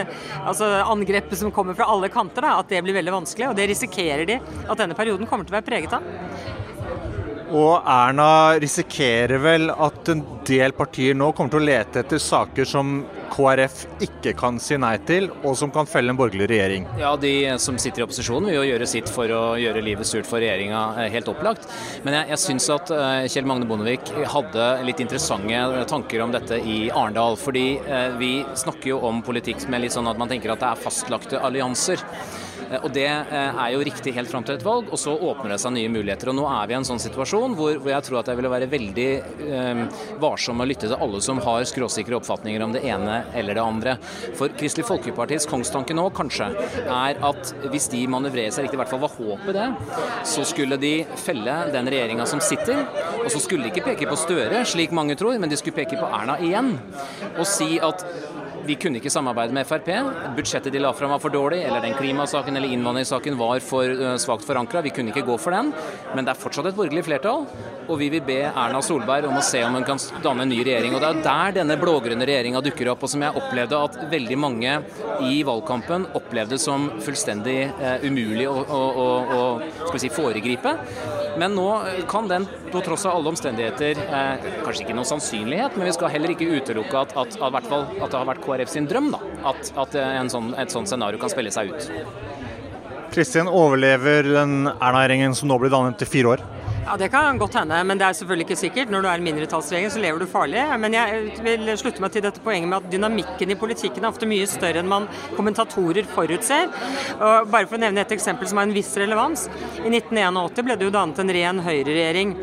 altså 0.44 0.70
angrepet 0.84 1.42
som 1.42 1.54
kommer 1.54 1.78
fra 1.78 1.90
alle 1.90 2.12
kanter, 2.14 2.46
da, 2.46 2.60
at 2.62 2.70
det 2.70 2.84
blir 2.86 2.98
veldig 3.00 3.18
vanskelig. 3.18 3.50
Og 3.50 3.58
det 3.58 3.70
risikerer 3.72 4.28
de 4.30 4.40
at 4.40 4.80
denne 4.80 4.98
perioden 4.98 5.30
kommer 5.30 5.48
til 5.48 5.56
å 5.56 5.60
være 5.60 5.70
preget 5.72 5.98
av. 5.98 6.03
Og 7.54 7.84
Erna 7.86 8.58
risikerer 8.58 9.38
vel 9.38 9.70
at 9.70 10.10
en 10.10 10.24
del 10.48 10.74
partier 10.74 11.14
nå 11.14 11.28
kommer 11.38 11.54
til 11.54 11.62
å 11.62 11.68
lete 11.68 12.02
etter 12.02 12.22
saker 12.22 12.66
som 12.66 13.04
KrF 13.34 13.84
ikke 14.06 14.34
kan 14.38 14.58
si 14.62 14.78
nei 14.82 14.96
til, 15.06 15.28
og 15.44 15.54
som 15.58 15.72
kan 15.74 15.88
felle 15.90 16.14
en 16.14 16.18
borgerlig 16.18 16.48
regjering? 16.50 16.88
Ja, 17.02 17.14
De 17.18 17.34
som 17.62 17.78
sitter 17.82 18.02
i 18.02 18.06
opposisjonen 18.08 18.50
vil 18.50 18.58
jo 18.58 18.66
gjøre 18.72 18.88
sitt 18.90 19.10
for 19.10 19.30
å 19.34 19.42
gjøre 19.62 19.84
livet 19.86 20.10
surt 20.10 20.30
for 20.30 20.42
regjeringa, 20.42 20.82
eh, 21.02 21.12
helt 21.14 21.30
opplagt. 21.30 21.68
Men 22.06 22.18
jeg, 22.18 22.32
jeg 22.34 22.42
syns 22.44 22.70
at 22.74 22.94
eh, 22.94 23.28
Kjell 23.34 23.50
Magne 23.50 23.70
Bondevik 23.70 24.10
hadde 24.34 24.70
litt 24.88 25.04
interessante 25.04 25.86
tanker 25.90 26.26
om 26.26 26.34
dette 26.34 26.58
i 26.58 26.80
Arendal. 26.90 27.38
Fordi 27.38 27.68
eh, 27.86 28.18
vi 28.18 28.32
snakker 28.58 28.96
jo 28.96 29.02
om 29.10 29.22
politikk 29.26 29.68
med 29.70 29.86
litt 29.86 29.94
sånn 29.94 30.10
at 30.10 30.18
man 30.22 30.32
tenker 30.32 30.54
at 30.54 30.62
det 30.64 30.74
er 30.74 30.84
fastlagte 30.88 31.42
allianser. 31.42 32.02
Eh, 32.74 32.82
og 32.82 32.92
Det 32.94 33.08
eh, 33.08 33.62
er 33.64 33.74
jo 33.74 33.84
riktig 33.86 34.14
helt 34.18 34.32
fram 34.32 34.46
til 34.46 34.58
et 34.58 34.66
valg, 34.66 34.90
og 34.90 35.00
så 35.00 35.14
åpner 35.14 35.54
det 35.54 35.60
seg 35.62 35.76
nye 35.76 35.92
muligheter. 35.92 36.32
Og 36.32 36.38
Nå 36.40 36.48
er 36.50 36.70
vi 36.70 36.76
i 36.76 36.80
en 36.80 36.88
sånn 36.88 37.02
situasjon 37.02 37.58
hvor, 37.58 37.78
jeg 37.78 38.08
tror 38.08 38.22
at 38.22 38.32
jeg 38.32 38.40
ville 38.40 38.54
være 38.54 38.70
veldig 38.72 39.10
eh, 39.48 39.84
varsom 40.22 40.60
med 40.60 40.68
å 40.68 40.72
lytte 40.72 40.90
til 40.90 40.98
alle 40.98 41.22
som 41.24 41.42
har 41.44 41.68
skråsikre 41.70 42.18
oppfatninger 42.20 42.66
om 42.66 42.76
det 42.76 42.84
ene 42.90 43.22
eller 43.38 43.60
det 43.60 43.64
andre. 43.64 43.98
For 44.38 44.54
Kristelig 44.58 44.88
Folkepartis 44.90 45.48
kongstanke 45.50 45.96
nå 45.98 46.10
kanskje 46.16 46.50
er 46.84 47.22
at 47.24 47.54
hvis 47.70 47.90
de 47.94 48.04
manøvrerer 48.12 48.54
seg 48.54 48.68
riktig, 48.68 48.78
i 48.78 48.82
hvert 48.82 48.94
fall 48.94 49.04
var 49.04 49.14
håpet 49.18 49.58
det, 49.58 49.68
så 50.28 50.46
skulle 50.48 50.80
de 50.82 50.94
felle 51.20 51.56
den 51.74 51.90
regjeringa 51.92 52.26
som 52.30 52.42
sitter. 52.44 52.86
Og 53.24 53.30
så 53.34 53.42
skulle 53.44 53.68
de 53.68 53.74
ikke 53.74 53.86
peke 53.92 54.10
på 54.10 54.18
Støre, 54.24 54.64
slik 54.68 54.94
mange 54.96 55.18
tror, 55.20 55.36
men 55.42 55.52
de 55.52 55.58
skulle 55.60 55.78
peke 55.78 56.00
på 56.00 56.08
Erna 56.08 56.38
igjen. 56.42 56.74
Og 57.36 57.46
si 57.50 57.76
at 57.84 58.06
vi 58.68 58.76
kunne 58.80 59.00
ikke 59.00 59.12
samarbeide 59.12 59.56
med 59.56 59.68
Frp. 59.68 59.90
Budsjettet 60.38 60.74
de 60.74 60.82
la 60.82 60.94
fram 60.96 61.12
var 61.14 61.22
for 61.24 61.34
dårlig, 61.34 61.62
eller 61.68 61.84
den 61.84 61.96
klimasaken 61.98 62.58
eller 62.58 62.72
innvandringssaken 62.76 63.38
var 63.40 63.60
for 63.64 63.90
uh, 64.00 64.16
svakt 64.22 64.46
forankra. 64.48 64.84
Vi 64.86 64.94
kunne 64.96 65.14
ikke 65.14 65.26
gå 65.28 65.38
for 65.42 65.56
den. 65.56 65.72
Men 66.14 66.26
det 66.26 66.34
er 66.34 66.40
fortsatt 66.40 66.70
et 66.70 66.78
borgerlig 66.78 67.06
flertall, 67.08 67.46
og 67.88 68.00
vi 68.00 68.10
vil 68.14 68.24
be 68.26 68.40
Erna 68.48 68.82
Solberg 68.86 69.28
om 69.30 69.40
å 69.40 69.46
se 69.46 69.64
om 69.66 69.76
hun 69.78 69.88
kan 69.88 70.02
danne 70.24 70.46
en 70.46 70.54
ny 70.54 70.62
regjering. 70.64 70.96
Og 70.96 71.04
Det 71.04 71.12
er 71.12 71.24
der 71.28 71.58
denne 71.60 71.78
blå-grønne 71.82 72.28
regjeringa 72.30 72.64
dukker 72.64 72.94
opp, 72.94 73.04
og 73.04 73.12
som 73.12 73.26
jeg 73.26 73.38
opplevde 73.40 73.82
at 73.88 74.00
veldig 74.14 74.40
mange 74.40 74.78
i 75.24 75.42
valgkampen 75.46 76.08
opplevde 76.18 76.60
som 76.62 76.90
fullstendig 77.04 77.58
eh, 77.68 78.08
umulig 78.08 78.48
å, 78.50 78.56
å, 78.64 78.82
å, 78.94 79.42
å 79.90 80.00
si, 80.00 80.12
foregripe. 80.14 80.76
Men 81.40 81.56
nå 81.58 81.68
kan 82.10 82.28
den, 82.30 82.46
på 82.72 82.82
tross 82.86 83.08
av 83.10 83.18
alle 83.18 83.34
omstendigheter, 83.34 84.00
eh, 84.06 84.50
kanskje 84.64 84.86
ikke 84.86 84.98
noen 84.98 85.10
sannsynlighet, 85.10 85.78
men 85.78 85.90
vi 85.90 85.96
skal 85.98 86.14
heller 86.14 86.34
ikke 86.34 86.50
utelukke 86.60 87.06
at, 87.06 87.16
at, 87.18 87.40
at, 87.42 87.72
at 87.74 88.04
det 88.06 88.20
har 88.20 88.30
vært 88.30 88.44
KrF 88.44 88.53
sin 88.72 88.88
drøm 88.90 89.12
da, 89.14 89.20
at, 89.52 89.72
at 89.80 89.98
sånn, 90.32 90.54
et 90.60 90.74
sånt 90.74 90.90
scenario 90.90 91.22
kan 91.22 91.32
spille 91.32 91.52
seg 91.54 91.74
ut. 91.74 91.90
Kristin, 93.14 93.50
overlever 93.50 94.26
den 94.26 94.68
Erna-regjeringen 94.72 95.36
som 95.38 95.52
nå 95.52 95.60
blir 95.62 95.74
dannet 95.74 96.00
til 96.02 96.10
fire 96.10 96.32
år? 96.34 96.46
Ja, 96.86 96.98
Det 96.98 97.10
kan 97.10 97.38
godt 97.40 97.56
hende, 97.56 97.78
men 97.88 97.98
det 97.98 98.06
er 98.06 98.16
selvfølgelig 98.18 98.46
ikke 98.50 98.60
sikkert. 98.60 98.90
Når 98.92 99.02
du 99.02 99.08
er 99.08 99.20
en 99.20 99.24
mindretallsregjering, 99.24 99.92
så 99.94 100.02
lever 100.04 100.20
du 100.20 100.26
farlig. 100.28 100.64
Men 100.80 100.94
jeg 100.98 101.22
vil 101.46 101.72
slutte 101.80 102.04
meg 102.04 102.12
til 102.12 102.26
dette 102.26 102.44
poenget 102.44 102.68
med 102.68 102.82
at 102.82 102.90
dynamikken 102.92 103.54
i 103.54 103.58
politikken 103.60 104.04
er 104.04 104.12
ofte 104.12 104.28
mye 104.28 104.50
større 104.52 104.84
enn 104.84 104.92
man 104.92 105.08
kommentatorer 105.38 106.04
forutser. 106.12 106.68
Og 107.20 107.48
bare 107.54 107.70
for 107.70 107.80
å 107.80 107.84
nevne 107.86 108.04
et 108.04 108.16
eksempel 108.16 108.50
som 108.52 108.60
har 108.60 108.68
en 108.68 108.76
viss 108.76 108.92
relevans. 109.00 109.48
I 109.80 109.88
1981 109.94 110.68
ble 110.68 110.78
det 110.80 110.90
jo 110.90 110.96
dannet 110.98 111.24
en 111.24 111.34
ren 111.40 111.64
høyreregjering. 111.64 112.36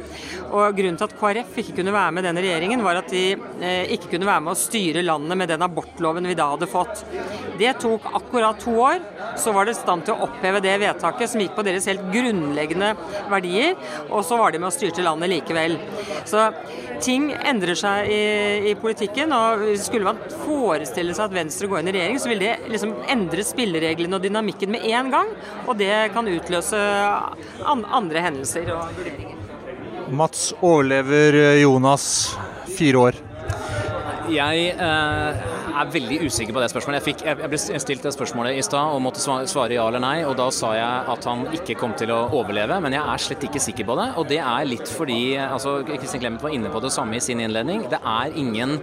Og 0.51 0.75
Grunnen 0.75 0.97
til 0.99 1.07
at 1.07 1.15
KrF 1.21 1.59
ikke 1.63 1.77
kunne 1.77 1.95
være 1.95 2.15
med 2.15 2.25
i 2.25 2.27
denne 2.27 2.43
regjeringen, 2.43 2.83
var 2.83 2.99
at 2.99 3.13
de 3.13 3.25
eh, 3.37 3.93
ikke 3.95 4.15
kunne 4.15 4.27
være 4.27 4.43
med 4.47 4.55
å 4.57 4.59
styre 4.59 5.05
landet 5.07 5.39
med 5.39 5.53
den 5.53 5.63
abortloven 5.63 6.27
vi 6.27 6.35
da 6.39 6.49
hadde 6.55 6.71
fått. 6.71 7.05
Det 7.61 7.77
tok 7.83 8.09
akkurat 8.19 8.59
to 8.63 8.75
år. 8.83 8.99
Så 9.39 9.55
var 9.55 9.69
det 9.69 9.77
i 9.77 9.79
stand 9.79 10.09
til 10.09 10.17
å 10.17 10.27
oppheve 10.27 10.63
det 10.65 10.75
vedtaket 10.83 11.31
som 11.31 11.43
gikk 11.43 11.55
på 11.55 11.65
deres 11.67 11.87
helt 11.91 12.09
grunnleggende 12.11 12.95
verdier. 13.31 13.77
og 14.09 14.25
så 14.31 14.39
var 14.39 14.55
de 14.55 14.61
med 14.63 14.71
og 14.71 14.77
styrte 14.77 15.03
landet 15.05 15.33
likevel. 15.33 15.77
Så 16.29 16.47
ting 17.03 17.31
endrer 17.35 17.79
seg 17.79 18.11
i, 18.13 18.23
i, 18.71 18.75
politikken, 18.79 19.33
og 19.35 19.65
skulle 19.81 20.13
man 20.13 20.21
forestille 20.45 21.17
seg 21.17 21.27
at 21.27 21.37
Venstre 21.41 21.71
går 21.71 21.83
inn 21.83 21.91
i 21.91 21.97
regjering, 21.97 22.21
så 22.23 22.31
vil 22.31 22.45
det 22.45 22.53
liksom 22.71 22.95
endre 23.11 23.47
spillereglene 23.47 24.19
og 24.19 24.27
dynamikken 24.27 24.75
med 24.77 24.87
en 24.93 25.11
gang. 25.15 25.35
Og 25.67 25.81
det 25.81 25.95
kan 26.15 26.31
utløse 26.31 26.81
an 27.75 27.85
andre 28.01 28.25
hendelser 28.29 28.71
og 28.77 28.95
vurderinger. 29.01 29.37
Mats, 30.11 30.51
overlever 30.61 31.37
Jonas 31.61 32.07
fire 32.75 33.05
år? 33.11 33.19
Jeg 34.31 34.73
eh, 34.75 35.60
er 35.71 35.93
veldig 35.95 36.21
usikker 36.27 36.57
på 36.57 36.63
det 36.63 36.71
spørsmålet. 36.73 37.01
Jeg, 37.01 37.07
fikk, 37.11 37.25
jeg 37.29 37.51
ble 37.53 37.61
stilt 37.61 38.07
det 38.07 38.13
spørsmålet 38.15 38.59
i 38.59 38.65
stad 38.65 38.95
og 38.95 39.03
måtte 39.05 39.23
svare 39.23 39.77
ja 39.77 39.87
eller 39.89 40.03
nei, 40.03 40.17
og 40.27 40.37
da 40.39 40.49
sa 40.55 40.73
jeg 40.77 41.11
at 41.15 41.27
han 41.29 41.47
ikke 41.57 41.77
kom 41.81 41.95
til 41.99 42.13
å 42.15 42.21
overleve, 42.37 42.79
men 42.85 42.95
jeg 42.97 43.03
er 43.03 43.25
slett 43.25 43.47
ikke 43.49 43.63
sikker 43.63 43.89
på 43.89 43.97
det. 43.99 44.09
Og 44.21 44.29
det 44.31 44.41
er 44.43 44.69
litt 44.69 44.91
fordi 44.91 45.21
altså 45.41 45.79
Kristin 45.89 46.23
Clemet 46.23 46.45
var 46.45 46.55
inne 46.55 46.73
på 46.73 46.83
det 46.85 46.93
samme 46.95 47.19
i 47.19 47.23
sin 47.25 47.43
innledning. 47.43 47.85
Det 47.93 48.01
er 48.01 48.37
ingen 48.41 48.77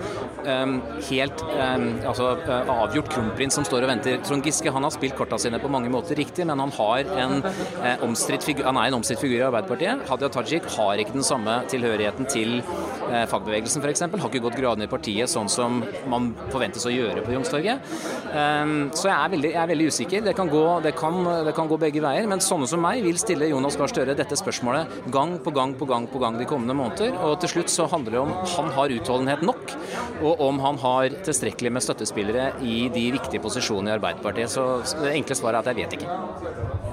um, 0.46 0.78
helt 1.10 1.44
um, 1.48 1.88
altså, 2.08 2.34
uh, 2.48 2.72
avgjort 2.86 3.12
kronprins 3.14 3.58
som 3.58 3.68
står 3.68 3.86
og 3.86 3.92
venter. 3.92 4.20
Trond 4.28 4.46
Giske 4.46 4.74
han 4.74 4.86
har 4.86 4.94
spilt 4.94 5.18
korta 5.18 5.40
sine 5.42 5.62
på 5.62 5.72
mange 5.72 5.92
måter 5.94 6.18
riktig, 6.20 6.46
men 6.48 6.62
han, 6.64 6.74
har 6.78 7.12
en, 7.26 7.42
uh, 7.44 8.42
figur, 8.46 8.66
han 8.68 8.80
er 8.80 8.92
en 8.92 9.00
omstridt 9.00 9.24
figur 9.24 9.40
i 9.40 9.46
Arbeiderpartiet. 9.48 10.06
Hadia 10.10 10.32
Tajik 10.34 10.68
har 10.78 11.02
ikke 11.02 11.16
den 11.18 11.28
samme 11.28 11.60
tilhørigheten 11.72 12.30
til 12.32 12.60
uh, 12.62 13.26
fagbevegelsen 13.30 13.84
f.eks. 13.84 14.06
Har 14.08 14.30
ikke 14.32 14.46
gått 14.48 14.60
gradene 14.60 14.88
i 14.88 14.92
partiet 14.92 15.32
sånn 15.32 15.50
som 15.52 15.82
man 16.12 16.32
forventes 16.78 16.88
å 16.88 16.94
gjøre 16.94 17.24
på 17.26 17.34
Youngstorget. 17.34 17.92
Um, 18.32 18.90
så 18.94 19.10
jeg 19.10 19.16
er, 19.16 19.32
veldig, 19.34 19.52
jeg 19.52 19.62
er, 19.62 19.70
veldig, 19.72 19.88
usikker. 19.88 20.26
Det 20.26 20.36
kan, 20.38 20.50
gå, 20.52 20.64
det, 20.84 20.94
kan, 20.98 21.20
det 21.48 21.54
kan, 21.58 21.70
gå, 21.70 21.78
begge 21.82 22.04
veier. 22.04 22.28
Men 22.30 22.44
sånne 22.44 22.68
som 22.70 22.82
meg 22.84 23.04
vil 23.06 23.18
stille 23.20 23.50
Jonas 23.50 23.78
Gahr 23.78 23.92
Støre 23.92 24.18
dette 24.18 24.38
spørsmålet 24.38 25.10
gang 25.14 25.38
på 25.42 25.54
gang 25.56 25.74
på 25.78 25.88
gang 25.90 26.08
på 26.12 26.22
gang 26.22 26.38
de 26.38 26.48
kommende 26.50 26.76
måneder. 26.78 27.16
Og 27.26 27.40
til 27.42 27.56
slutt 27.56 27.74
så 27.74 27.88
handler 27.92 28.18
det 28.18 28.24
om 28.24 28.34
han 28.58 28.72
har 28.76 28.94
utholdenhet 28.94 29.46
nok, 29.48 29.76
og 30.22 30.44
om 30.48 30.62
han 30.64 30.80
har 30.84 31.20
tilstrekkelig 31.26 31.74
med 31.78 31.86
støttespillere 31.86 32.52
i 32.62 32.88
de 32.94 33.08
viktige 33.16 33.44
posisjonene 33.44 33.94
i 33.94 33.98
Arbeiderpartiet. 33.98 34.52
Så 34.54 34.68
det 35.02 35.16
enkle 35.16 35.38
svaret 35.40 35.62
er 35.62 35.64
at 35.64 35.74
jeg 35.74 35.82
vet 35.82 35.98
ikke. 35.98 36.86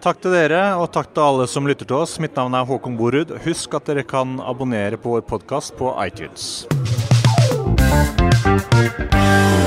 Takk 0.00 0.22
til 0.24 0.32
dere, 0.32 0.62
og 0.80 0.86
takk 0.94 1.10
til 1.12 1.26
alle 1.26 1.44
som 1.50 1.66
lytter 1.68 1.84
til 1.84 1.98
oss. 1.98 2.16
Mitt 2.24 2.38
navn 2.38 2.56
er 2.56 2.64
Håkon 2.64 2.96
Borud. 2.96 3.34
Husk 3.44 3.76
at 3.76 3.90
dere 3.90 4.06
kan 4.06 4.38
abonnere 4.40 4.96
på 4.96 5.18
vår 5.18 5.26
podkast 5.28 5.76
på 5.76 5.92
iTunes. 6.06 6.64
Música 7.90 9.59